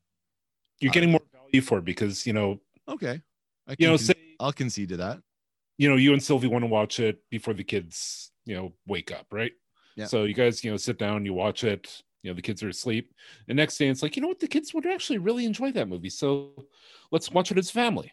[0.81, 3.21] you're Uh, getting more value for it because, you know, Okay.
[3.67, 5.21] I you know, say, I'll concede to that.
[5.77, 9.11] You know, you and Sylvie want to watch it before the kids, you know, wake
[9.11, 9.51] up, right?
[9.95, 10.05] Yeah.
[10.05, 12.69] So you guys, you know, sit down, you watch it, you know, the kids are
[12.69, 13.13] asleep.
[13.47, 15.87] The next day it's like, you know what, the kids would actually really enjoy that
[15.87, 16.09] movie.
[16.09, 16.65] So
[17.11, 18.11] let's watch it as a family.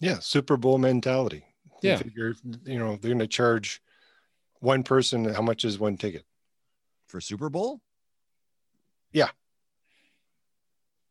[0.00, 1.44] Yeah, Super Bowl mentality.
[1.82, 1.96] You Yeah.
[1.96, 2.34] figure,
[2.64, 3.80] you know, they're going to charge
[4.60, 5.24] one person.
[5.24, 6.24] How much is one ticket?
[7.08, 7.80] For Super Bowl?
[9.12, 9.28] Yeah.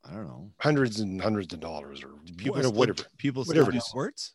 [0.03, 0.51] I don't know.
[0.59, 2.95] Hundreds and hundreds of dollars, or People whatever.
[2.95, 3.05] still.
[3.17, 4.33] People still whatever do sports?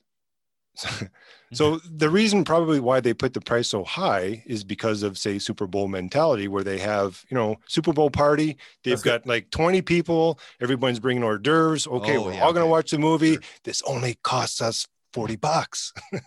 [1.52, 5.38] So the reason probably why they put the price so high is because of say
[5.38, 8.56] Super Bowl mentality, where they have you know Super Bowl party.
[8.84, 9.22] They've That's good.
[9.22, 10.38] got like twenty people.
[10.60, 11.86] Everyone's bringing hors d'oeuvres.
[11.86, 12.70] Okay, Oh, we're yeah, all going to okay.
[12.70, 13.32] watch the movie.
[13.34, 13.42] Sure.
[13.64, 15.92] This only costs us forty bucks.
[16.12, 16.20] you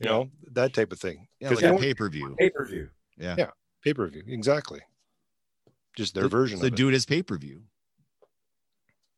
[0.00, 0.06] Yeah.
[0.10, 1.26] know that type of thing.
[1.40, 2.34] Yeah, 'Cause like a pay per view.
[2.38, 2.88] Pay per view.
[3.18, 3.34] Yeah.
[3.38, 3.50] Yeah.
[3.82, 4.80] pay per view exactly.
[5.96, 6.76] Just their version So of it.
[6.76, 7.62] do it as pay per view.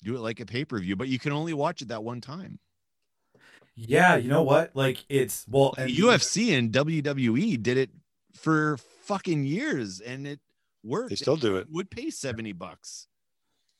[0.02, 2.20] Do it like a pay per view, but you can only watch it that one
[2.20, 2.58] time.
[3.74, 4.72] Yeah, you know what?
[4.74, 7.90] Like it's well, and UFC and WWE did it
[8.34, 10.40] for fucking years and it
[10.84, 11.10] worked.
[11.10, 11.68] They still do it.
[11.70, 13.08] would pay 70 bucks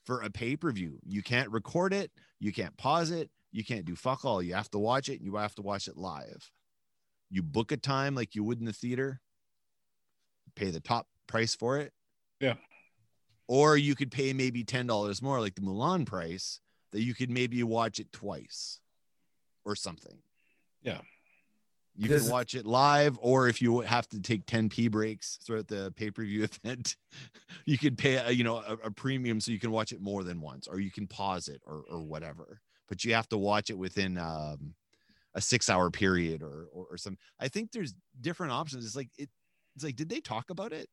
[0.04, 0.98] for a pay-per-view.
[1.06, 4.42] You can't record it, you can't pause it, you can't do fuck all.
[4.42, 6.50] You have to watch it, and you have to watch it live.
[7.30, 9.20] You book a time like you would in the theater,
[10.56, 11.92] pay the top price for it.
[12.40, 12.54] Yeah.
[13.46, 16.60] Or you could pay maybe $10 more, like the Mulan price,
[16.92, 18.80] that you could maybe watch it twice
[19.64, 20.18] or something.
[20.82, 21.00] Yeah.
[21.94, 25.36] You This- can watch it live, or if you have to take 10 p breaks
[25.44, 26.96] throughout the pay per view event,
[27.66, 30.24] you could pay a, you know a, a premium so you can watch it more
[30.24, 32.60] than once, or you can pause it or or whatever.
[32.88, 34.74] But you have to watch it within um,
[35.34, 37.18] a six hour period or, or or some.
[37.38, 38.86] I think there's different options.
[38.86, 39.28] It's like it.
[39.74, 40.88] It's like did they talk about it,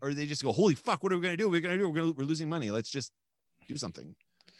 [0.00, 1.48] or they just go, "Holy fuck, what are we gonna do?
[1.48, 1.88] We're gonna do.
[1.88, 2.70] We're gonna we're losing money.
[2.70, 3.10] Let's just
[3.66, 4.14] do something."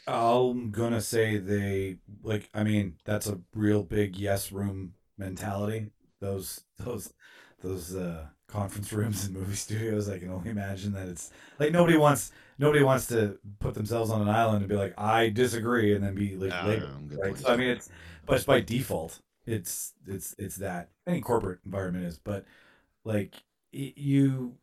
[0.06, 2.48] I'm gonna say they like.
[2.54, 5.90] I mean, that's a real big yes room mentality.
[6.20, 7.12] Those those
[7.62, 10.08] those uh, conference rooms and movie studios.
[10.08, 14.22] I can only imagine that it's like nobody wants nobody wants to put themselves on
[14.22, 17.36] an island and be like, I disagree, and then be like labeled, right?
[17.38, 17.88] So I mean, it's
[18.26, 19.20] but it's by default.
[19.46, 22.44] It's it's it's that any corporate environment is, but
[23.04, 23.34] like
[23.72, 24.56] you,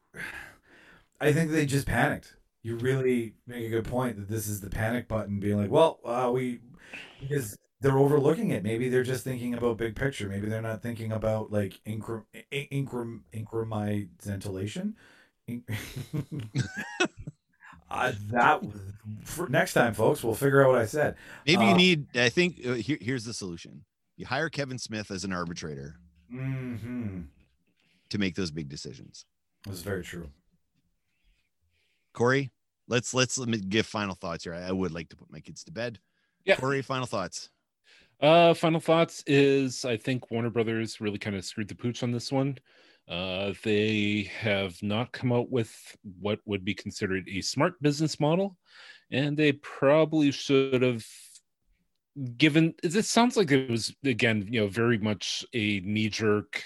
[1.22, 4.70] I think they just panicked you really make a good point that this is the
[4.70, 6.60] panic button being like, well, uh, we
[7.20, 8.64] because they're overlooking it.
[8.64, 10.28] Maybe they're just thinking about big picture.
[10.30, 14.94] Maybe they're not thinking about like incre incre incrementalation.
[15.48, 15.64] In-
[17.90, 18.62] uh, that
[19.24, 21.16] for next time, folks, we'll figure out what I said.
[21.46, 22.06] Maybe you Uh, need.
[22.18, 23.84] I think uh, here, here's the solution:
[24.18, 25.96] you hire Kevin Smith as an arbitrator
[26.34, 27.22] Mm-hmm.
[28.10, 29.26] to make those big decisions.
[29.66, 30.30] That's very true.
[32.14, 32.52] Corey,
[32.88, 34.54] let's let's let me give final thoughts here.
[34.54, 36.00] I, I would like to put my kids to bed.
[36.46, 36.56] Yeah.
[36.58, 37.50] Corey, final thoughts.
[38.20, 42.12] Uh, final thoughts is I think Warner Brothers really kind of screwed the pooch on
[42.12, 42.58] this one.
[43.10, 45.76] Uh, they have not come out with
[46.20, 48.58] what would be considered a smart business model,
[49.10, 51.06] and they probably should have
[52.38, 52.74] given.
[52.84, 56.64] It sounds like it was again, you know, very much a knee jerk.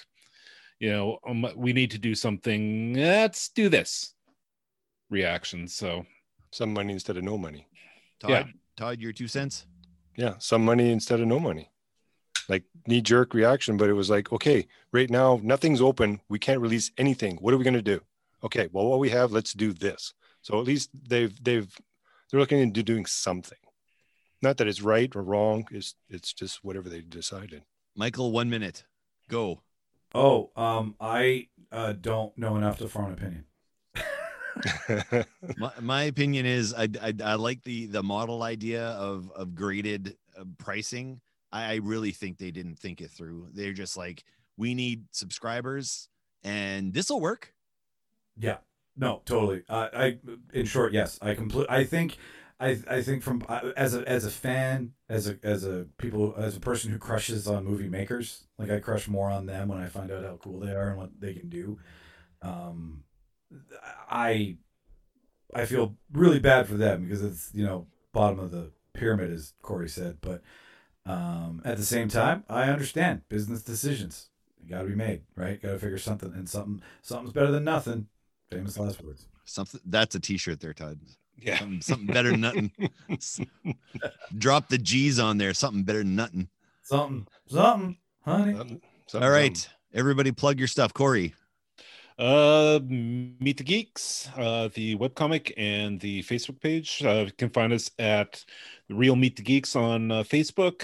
[0.79, 2.95] You know, um, we need to do something.
[2.95, 4.14] Let's do this
[5.09, 5.67] reaction.
[5.67, 6.05] So
[6.51, 7.67] Some money instead of no money.
[8.19, 8.45] Todd, Yeah.
[8.77, 9.65] Todd, your two cents.
[10.15, 11.71] Yeah, some money instead of no money.
[12.47, 16.21] Like knee jerk reaction, but it was like, okay, right now nothing's open.
[16.29, 17.37] We can't release anything.
[17.37, 18.01] What are we going to do?
[18.43, 20.13] Okay, well, what we have, let's do this.
[20.41, 21.67] So at least they've they've
[22.29, 23.57] they're looking into doing something.
[24.41, 25.67] Not that it's right or wrong.
[25.71, 27.63] It's it's just whatever they decided.
[27.95, 28.83] Michael, one minute.
[29.27, 29.61] Go.
[30.13, 33.45] Oh, um, I uh, don't know enough to form an opinion.
[35.57, 40.15] My, my opinion is I, I I like the the model idea of of graded
[40.39, 41.21] uh, pricing.
[41.51, 43.49] I, I really think they didn't think it through.
[43.53, 44.23] They're just like,
[44.57, 46.09] we need subscribers,
[46.43, 47.53] and this will work.
[48.37, 48.57] Yeah.
[48.97, 49.63] No, totally.
[49.67, 50.17] Uh, I,
[50.53, 51.67] in short, yes, I complete.
[51.69, 52.17] I think,
[52.61, 56.33] I, I think from uh, as a as a fan, as a as a people
[56.37, 59.79] as a person who crushes on movie makers, like I crush more on them when
[59.79, 61.77] I find out how cool they are and what they can do.
[62.41, 63.03] Um,
[64.09, 64.57] I,
[65.53, 69.53] I feel really bad for them because it's you know bottom of the pyramid, as
[69.61, 70.41] Corey said, but
[71.05, 74.29] um, at the same time, I understand business decisions
[74.69, 75.61] got to be made, right?
[75.61, 78.07] Got to figure something, and something something's better than nothing.
[78.49, 79.27] Famous last words.
[79.45, 80.99] Something that's a T-shirt there, Todd.
[81.39, 82.71] yeah, Something, something better than nothing.
[84.37, 85.53] Drop the G's on there.
[85.53, 86.49] Something better than nothing.
[86.83, 88.55] Something, something, honey.
[88.57, 91.33] Something- something- All right, everybody, plug your stuff, Corey.
[92.17, 97.03] Uh, Meet the Geeks, uh, the webcomic and the Facebook page.
[97.03, 98.43] Uh, you can find us at
[98.87, 100.83] the Real Meet the Geeks on uh, Facebook.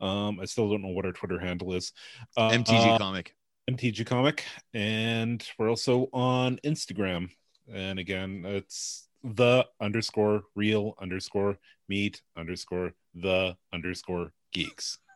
[0.00, 1.92] Um, I still don't know what our Twitter handle is.
[2.36, 3.34] Uh, MTG comic.
[3.70, 4.44] MTG Comic,
[4.74, 7.30] and we're also on Instagram.
[7.72, 11.56] And again, it's the underscore real underscore
[11.88, 14.98] meet underscore the underscore geeks.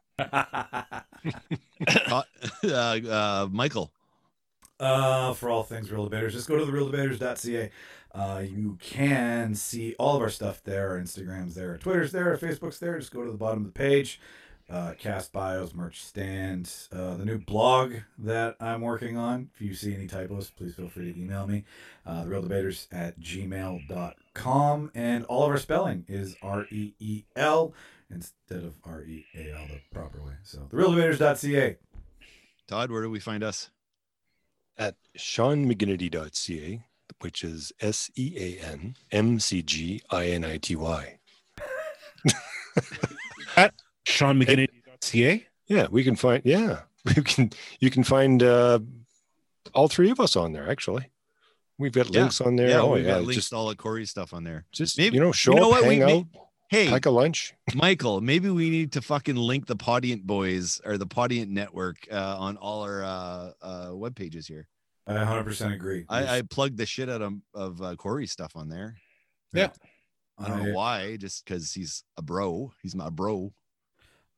[2.10, 2.22] Uh,
[2.64, 3.92] uh, Michael.
[4.80, 7.70] Uh, for all things Reel Debaters, just go to the reeldebaters.ca.
[8.14, 10.90] Uh, you can see all of our stuff there.
[10.90, 12.98] Our Instagram's there, our Twitter's there, our Facebook's there.
[12.98, 14.20] Just go to the bottom of the page.
[14.70, 19.48] Uh, cast bios, merch stand, uh, the new blog that I'm working on.
[19.54, 21.64] If you see any typos, please feel free to email me.
[22.04, 24.90] Uh, the reel debaters at gmail.com.
[24.94, 27.72] And all of our spelling is R E E L
[28.10, 30.34] instead of R E A L the proper way.
[30.42, 31.78] So the reeldebaters.ca.
[32.66, 33.70] Todd, where do we find us?
[34.78, 36.82] At seanmcginity.ca,
[37.20, 41.18] which is S E A N M C G I N I T Y.
[43.56, 43.74] at
[44.06, 45.46] SeanMcGinity.ca.
[45.66, 46.42] Yeah, we can find.
[46.44, 47.50] Yeah, we can.
[47.80, 48.78] You can find uh,
[49.74, 50.70] all three of us on there.
[50.70, 51.10] Actually,
[51.76, 52.20] we've got Yeah.
[52.20, 52.68] links on there.
[52.70, 54.64] Yeah, oh we've yeah, got links just to all of Corey's stuff on there.
[54.72, 55.88] just maybe- you know, show know up, what?
[55.88, 56.26] We hang may- out,
[56.68, 57.54] Hey, pack a lunch.
[57.74, 62.36] Michael, maybe we need to fucking link the Podient Boys or the Podient Network uh,
[62.38, 64.68] on all our uh, uh, web pages here.
[65.06, 66.04] I 100% agree.
[66.10, 68.96] I, I plugged the shit out of, of uh, Corey's stuff on there.
[69.54, 69.70] Yeah.
[70.38, 72.72] I don't know why, just because he's a bro.
[72.82, 73.52] He's my bro.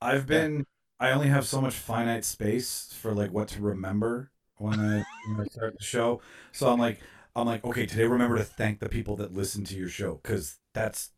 [0.00, 0.64] I've been.
[1.00, 5.40] I only have so much finite space for like what to remember when I, when
[5.40, 6.22] I start the show.
[6.52, 7.00] So I'm like,
[7.34, 10.58] I'm like, okay, today remember to thank the people that listen to your show because
[10.72, 11.10] that's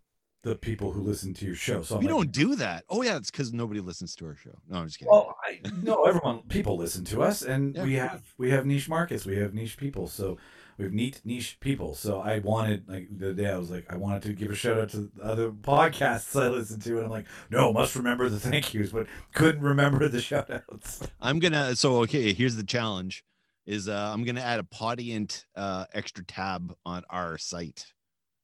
[0.42, 1.82] the people who listen to your show.
[1.82, 2.84] So I'm we like, don't do that.
[2.88, 4.58] Oh yeah, it's because nobody listens to our show.
[4.68, 5.12] No, I'm just kidding.
[5.12, 7.84] Well, I no, everyone people listen to us, and Yeah.
[7.84, 10.38] we have we have niche markets, we have niche people, so
[10.78, 11.94] we have neat niche people.
[11.94, 14.78] So I wanted like the day I was like I wanted to give a shout
[14.80, 18.40] out to the other podcasts I listen to, and I'm like, no, must remember the
[18.40, 21.06] thank yous, but couldn't remember the shout outs.
[21.20, 21.76] I'm gonna.
[21.76, 23.24] So okay, here's the challenge:
[23.64, 27.92] is uh, I'm gonna add a Podient uh, extra tab on our site.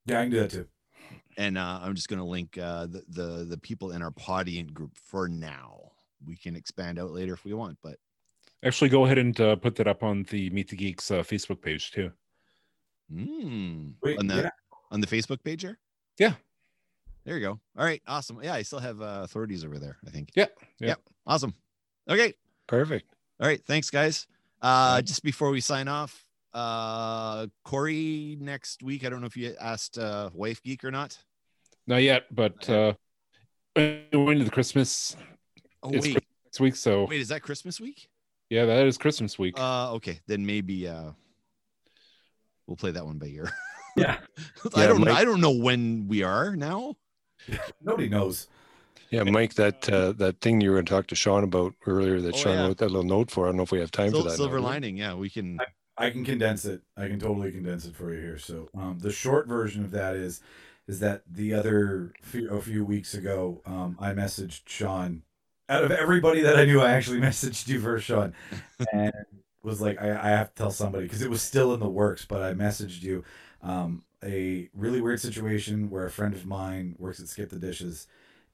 [0.07, 0.67] Yeah, I can do that too.
[1.39, 4.75] And uh, I'm just going to link uh, the, the the people in our Podient
[4.75, 5.93] group for now.
[6.27, 7.97] We can expand out later if we want, but
[8.65, 11.63] Actually, go ahead and uh, put that up on the Meet the Geeks uh, Facebook
[11.63, 12.11] page too.
[13.13, 14.51] mm, Wait, on the yeah.
[14.91, 15.79] on the Facebook page here.
[16.19, 16.35] Yeah.
[17.25, 17.61] there you go.
[17.79, 18.41] All right, awesome.
[18.43, 19.99] Yeah, I still have uh, authorities over there.
[20.05, 20.31] I think.
[20.35, 20.47] Yeah,
[20.81, 20.89] yeah.
[20.89, 21.01] Yep.
[21.27, 21.55] Awesome.
[22.11, 22.35] Okay.
[22.67, 23.15] Perfect.
[23.41, 23.65] All right.
[23.65, 24.27] Thanks, guys.
[24.61, 29.07] Uh, just before we sign off, uh, Corey next week.
[29.07, 31.17] I don't know if you asked uh, Wife Geek or not.
[31.89, 32.93] Not yet, but uh,
[33.75, 35.17] we're into the Christmas
[35.83, 36.77] Oh It's wait, next week.
[36.77, 38.09] So wait, is that Christmas week?
[38.51, 39.59] yeah, that is Christmas week.
[39.59, 41.13] Uh, okay, then maybe uh,
[42.67, 43.51] we'll play that one by ear.
[43.97, 44.19] Yeah.
[44.77, 45.01] I Yeah, don't.
[45.01, 46.95] Mike- I don't know when we are now.
[47.83, 48.47] Nobody knows.
[49.11, 52.21] Yeah, Mike, that uh, that thing you were going to talk to Sean about earlier
[52.21, 52.67] that Oh, Sean yeah.
[52.67, 53.47] wrote that little note for.
[53.47, 54.35] I don't know if we have time Sil- for that.
[54.35, 54.69] now, silver do we?
[54.69, 54.97] lining.
[54.99, 55.59] Yeah, we can.
[55.97, 56.83] I can condense it.
[56.97, 58.39] I can totally condense it for you here.
[58.39, 60.43] So, um, the short version of that is,
[60.89, 65.23] is that the other few, a few weeks ago, um, I messaged Sean.
[65.69, 68.33] Out of everybody that I knew, I actually messaged you first, Sean,
[68.93, 69.13] and
[69.63, 72.25] was like, I, I have to tell somebody because it was still in the works.
[72.25, 73.23] But I messaged you.
[73.63, 78.09] Um, a really weird situation where a friend of mine works at Skip the Dishes,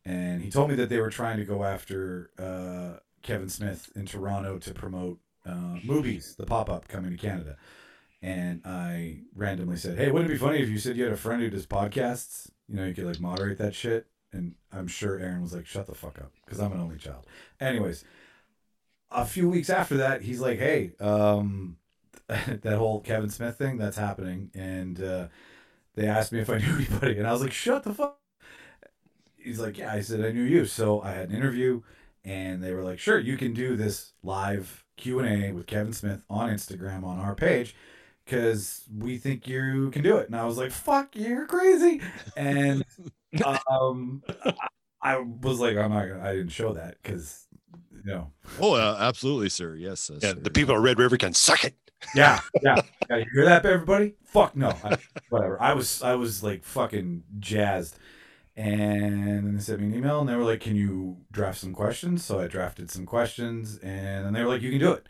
[0.05, 4.07] and he told me that they were trying to go after uh, Kevin Smith in
[4.07, 7.57] Toronto to promote uh, movies, the pop up coming to Canada.
[8.25, 11.16] And I randomly said, Hey, wouldn't it be funny if you said you had a
[11.16, 12.51] friend who does podcasts?
[12.66, 14.07] You know, you could like moderate that shit.
[14.33, 17.27] And I'm sure Aaron was like, Shut the fuck up, because I'm an only child.
[17.61, 18.03] Anyways,
[19.11, 21.77] a few weeks after that, he's like, Hey, um,
[22.29, 24.51] that whole Kevin Smith thing that's happening.
[24.55, 25.29] And uh,
[25.95, 27.18] they asked me if I knew anybody.
[27.18, 28.18] And I was like, Shut the fuck.
[29.37, 30.64] He's like, Yeah, I said, I knew you.
[30.64, 31.83] So I had an interview
[32.25, 35.93] and they were like, "Sure, you can do this live Q and A with Kevin
[35.93, 37.77] Smith on Instagram on our page,
[38.25, 42.01] because we think you can do it." And I was like, "Fuck, you're crazy!"
[42.37, 42.85] And
[43.70, 44.22] um,
[45.03, 46.09] I was like, "I'm not.
[46.09, 47.47] Gonna, I didn't show that because,
[48.05, 49.75] you know, Oh, uh, absolutely, sir.
[49.75, 50.11] Yes.
[50.11, 50.41] uh, Yeah, sir.
[50.41, 51.75] the people at Red River can suck it.
[52.14, 53.16] yeah, yeah, yeah.
[53.16, 54.14] You hear that, everybody?
[54.25, 54.68] Fuck no.
[54.85, 54.97] I,
[55.31, 55.61] whatever.
[55.62, 57.99] I was, I was like fucking jazzed."
[58.57, 61.72] And then they sent me an email and they were like, Can you draft some
[61.72, 62.25] questions?
[62.25, 65.05] So I drafted some questions and then they were like, You can do it.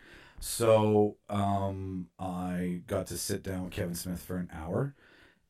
[0.46, 4.94] So um, I got to sit down with Kevin Smith for an hour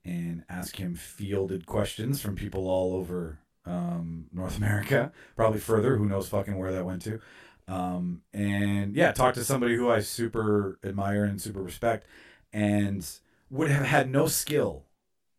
[0.05, 5.97] and ask him fielded questions from people all over um, North America, probably further.
[5.97, 7.19] Who knows fucking where that went to.
[7.67, 12.07] Um, and yeah, talk to somebody who I super admire and super respect
[12.53, 13.05] and
[13.51, 14.85] would have had no skill,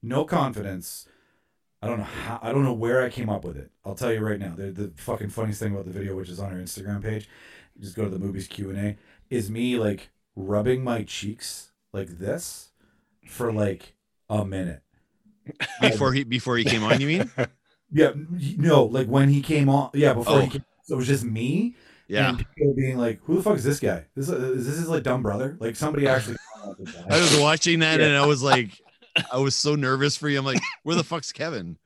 [0.03, 1.07] no confidence.
[1.81, 2.39] I don't know how.
[2.41, 3.71] I don't know where I came up with it.
[3.85, 4.53] I'll tell you right now.
[4.53, 7.29] The, the fucking funniest thing about the video, which is on our Instagram page,
[7.79, 8.97] just go to the movies Q and A,
[9.29, 12.69] is me like rubbing my cheeks like this
[13.27, 13.95] for like
[14.29, 14.81] a minute.
[15.81, 16.99] before he before he came on.
[17.01, 17.31] You mean?
[17.91, 18.11] Yeah,
[18.57, 19.91] no, like when he came on.
[19.93, 20.49] Yeah, before he Oh.
[20.49, 20.65] came.
[20.83, 21.75] So it was just me.
[22.09, 22.35] Yeah.
[22.75, 24.05] Being like, "Who the fuck is this guy?
[24.15, 25.55] This uh, is this his like dumb brother?
[25.61, 26.35] Like somebody actually."
[27.09, 28.07] I was watching that Yeah.
[28.07, 28.71] and I was like,
[29.31, 30.37] I was so nervous for you.
[30.39, 31.77] I'm like, where the fuck's Kevin?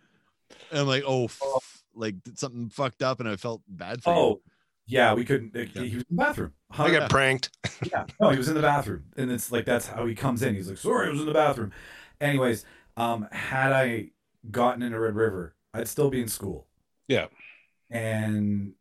[0.71, 1.57] And I'm like, oh, oh.
[1.57, 4.41] f- like something fucked up, and I felt bad for oh, you.
[4.89, 5.55] Yeah, we couldn't.
[5.55, 6.53] He was in the bathroom.
[6.77, 7.51] I got pranked.
[7.91, 10.55] yeah, no, he was in the bathroom, and it's like that's how he comes in.
[10.55, 11.71] He's like, "Sorry, I was in the bathroom."
[12.21, 12.65] Anyways,
[12.97, 14.11] um, had I
[14.51, 16.67] gotten into Red River, I'd still be in school.
[17.07, 17.27] Yeah.
[17.89, 18.73] and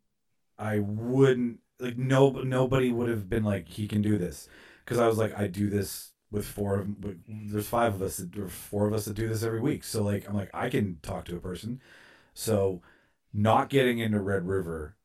[0.59, 4.49] I wouldn't like no nobody would have been like he can do this
[4.85, 8.19] because I was like I do this with four of with, there's five of us
[8.19, 9.85] that, or four of us that do this every week.
[9.85, 11.81] So like I'm like I can talk to a person.
[12.35, 12.83] So
[13.33, 14.97] not getting into Red River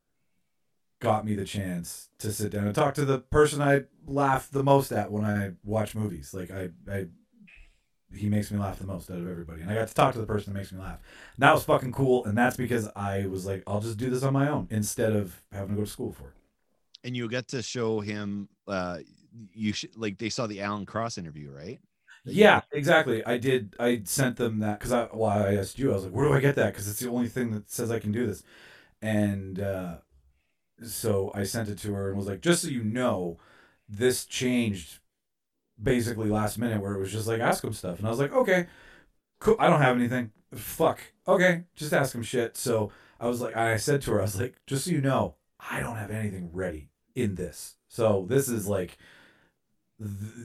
[1.04, 4.64] got me the chance to sit down and talk to the person I laugh the
[4.64, 6.34] most at when I watch movies.
[6.34, 7.08] Like I, I
[8.16, 9.62] he makes me laugh the most out of everybody.
[9.62, 11.00] And I got to talk to the person that makes me laugh.
[11.36, 12.24] And that was fucking cool.
[12.26, 15.42] And that's because I was like, I'll just do this on my own instead of
[15.52, 16.34] having to go to school for it.
[17.04, 18.48] And you get to show him.
[18.68, 19.00] uh
[19.54, 21.80] You should like they saw the Alan Cross interview, right?
[22.26, 23.26] Yeah, exactly.
[23.26, 23.76] I did.
[23.80, 25.92] I sent them that because I, well, I asked you.
[25.92, 26.72] I was like, where do I get that?
[26.72, 28.44] Because it's the only thing that says I can do this.
[29.02, 29.98] And uh,
[30.84, 33.38] so I sent it to her and was like, just so you know,
[33.88, 35.00] this changed
[35.82, 38.34] basically last minute where it was just like ask him stuff, and I was like,
[38.34, 38.68] okay,
[39.40, 39.56] cool.
[39.60, 40.32] I don't have anything.
[40.54, 41.00] Fuck.
[41.28, 42.58] Okay, just ask him shit.
[42.58, 45.36] So I was like, I said to her, I was like, just so you know,
[45.60, 47.76] I don't have anything ready in this.
[47.88, 48.98] So this is like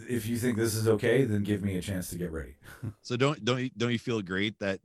[0.08, 2.54] if you think this is okay, then give me a chance to get ready.
[3.02, 4.80] So don't don't don't you feel great that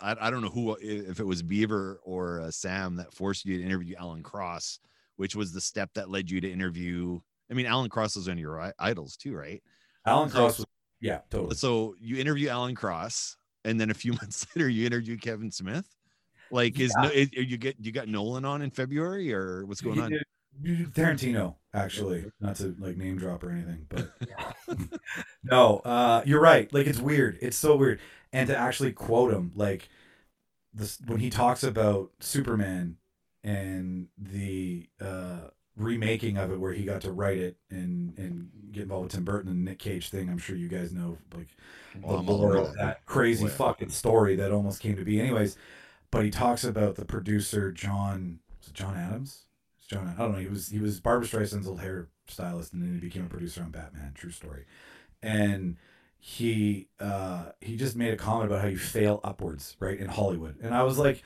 [0.00, 3.58] I, I don't know who if it was Beaver or uh, Sam that forced you
[3.58, 4.80] to interview Alan Cross,
[5.16, 7.18] which was the step that led you to interview.
[7.50, 9.62] I mean, Alan Cross was on your idols too, right?
[10.04, 10.66] Alan So- Cross was,
[11.00, 11.54] yeah, totally.
[11.54, 15.86] So you interview Alan Cross, and then a few months later you interview Kevin Smith.
[16.50, 20.00] Like, is no, is, you get you got Nolan on in February or what's going
[20.00, 20.16] on?
[20.64, 24.10] Tarantino, actually, not to like name drop or anything, but
[25.44, 26.72] no, uh, you're right.
[26.72, 27.38] Like it's weird.
[27.42, 28.00] It's so weird.
[28.36, 29.88] And to actually quote him, like
[30.74, 32.96] this when he talks about Superman
[33.44, 38.82] and the uh, remaking of it, where he got to write it and and get
[38.84, 40.28] involved with Tim Burton and Nick Cage thing.
[40.28, 41.56] I'm sure you guys know, like
[42.02, 42.76] Well, the lore of that.
[42.78, 43.50] that crazy yeah.
[43.50, 45.20] fucking story that almost came to be.
[45.20, 45.56] Anyways,
[46.10, 49.44] but he talks about the producer John was it John Adams.
[49.78, 50.08] It's John.
[50.08, 50.38] I don't know.
[50.38, 53.62] He was he was Barbra Streisand's old hair stylist, and then he became a producer
[53.62, 54.12] on Batman.
[54.14, 54.64] True story.
[55.22, 55.76] And
[56.26, 60.56] he uh, he just made a comment about how you fail upwards, right, in Hollywood,
[60.60, 61.22] and I was like,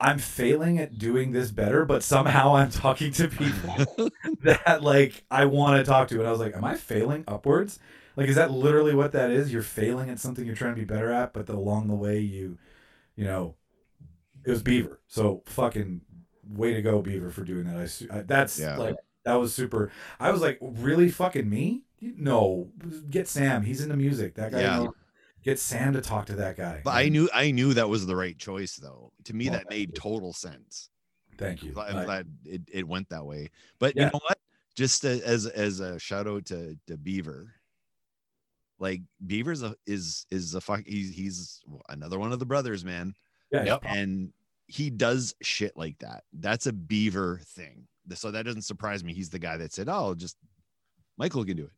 [0.00, 3.84] I'm failing at doing this better, but somehow I'm talking to people
[4.42, 7.78] that like I want to talk to, and I was like, am I failing upwards?
[8.16, 9.52] Like, is that literally what that is?
[9.52, 12.58] You're failing at something you're trying to be better at, but along the way you,
[13.16, 13.56] you know,
[14.44, 15.00] it was Beaver.
[15.08, 16.00] So fucking
[16.48, 17.76] way to go, Beaver, for doing that.
[18.12, 18.76] I, I that's Yeah.
[18.76, 19.90] like that was super.
[20.20, 21.82] I was like, really fucking me?
[22.02, 22.68] No,
[23.10, 23.62] get Sam.
[23.62, 24.34] He's into music.
[24.34, 24.60] That guy.
[24.60, 24.76] Yeah.
[24.78, 24.94] knows-
[25.44, 26.82] Get Sam to talk to that guy.
[26.84, 29.12] But I knew I knew that was the right choice though.
[29.24, 30.88] To me, Well, that made total sense.
[31.36, 31.72] Thank you.
[31.80, 33.50] I'm I- glad it, it went that way.
[33.80, 34.38] But you know what?
[34.76, 37.54] Just a- as as a shout out to, to Beaver.
[38.78, 43.14] Like Beaver's a is is a fuck he's he's another one of the brothers, man.
[43.50, 43.82] yeah, Yep.
[43.84, 44.32] And
[44.68, 46.24] he does shit like that.
[46.32, 47.86] That's a Beaver thing.
[48.14, 49.12] So that doesn't surprise me.
[49.12, 50.36] He's the guy that said, "Oh, just
[51.18, 51.72] Michael can do it."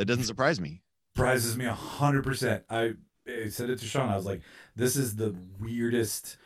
[0.00, 0.80] That doesn't surprise me.
[1.14, 2.64] surprises me a hundred percent.
[2.70, 2.94] I,
[3.28, 4.08] I said it to Sean.
[4.08, 4.40] I was like,
[4.74, 6.38] "This is the weirdest."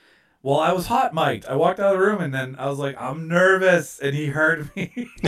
[0.43, 1.47] Well, I was hot mic'd.
[1.47, 4.27] I walked out of the room and then I was like, "I'm nervous," and he
[4.27, 5.09] heard me.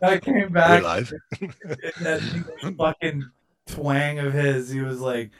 [0.00, 0.84] I came back.
[0.84, 1.12] live.
[2.02, 3.28] that fucking
[3.66, 4.70] twang of his.
[4.70, 5.32] He was like,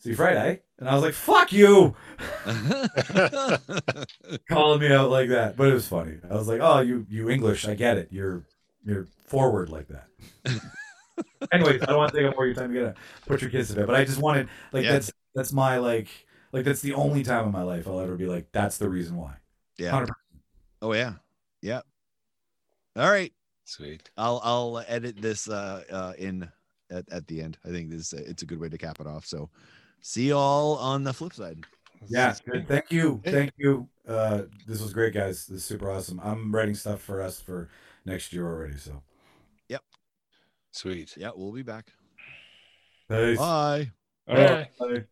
[0.00, 0.56] "See Friday," eh?
[0.80, 1.96] and I was like, "Fuck you,"
[4.50, 5.56] calling me out like that.
[5.56, 6.18] But it was funny.
[6.30, 7.66] I was like, "Oh, you you English?
[7.66, 8.08] I get it.
[8.10, 8.44] You're
[8.88, 10.08] you're forward like that."
[11.52, 12.74] Anyways, I don't want to take up more of your time.
[12.74, 12.94] You gotta
[13.26, 13.86] put your kids to bed.
[13.86, 14.92] But I just wanted like Yeah.
[14.92, 16.08] that's that's my like
[16.52, 19.16] like that's the only time in my life I'll ever be like that's the reason
[19.16, 19.34] why.
[19.78, 19.92] yeah.
[19.92, 20.08] 100%.
[20.82, 21.14] Oh yeah.
[21.60, 21.80] Yeah.
[22.96, 23.32] All right.
[23.64, 24.08] Sweet.
[24.16, 26.48] I'll I'll edit this uh, uh in
[26.90, 27.58] at, at the end.
[27.64, 29.26] I think this it's a good way to cap it off.
[29.26, 29.50] So
[30.00, 31.64] see y'all on the flip side.
[32.06, 32.68] Yeah, good.
[32.68, 33.20] Thank you.
[33.24, 33.88] Thank you.
[34.06, 35.46] Uh, this was great, guys.
[35.46, 36.20] This is super awesome.
[36.22, 37.68] I'm writing stuff for us for
[38.08, 38.76] next year already.
[38.76, 39.02] So,
[39.68, 39.82] yep.
[40.72, 41.16] Sweet.
[41.16, 41.92] Yeah, we'll be back.
[43.08, 43.38] Peace.
[43.38, 43.90] Bye.
[44.28, 44.68] All right.
[44.78, 45.04] Bye.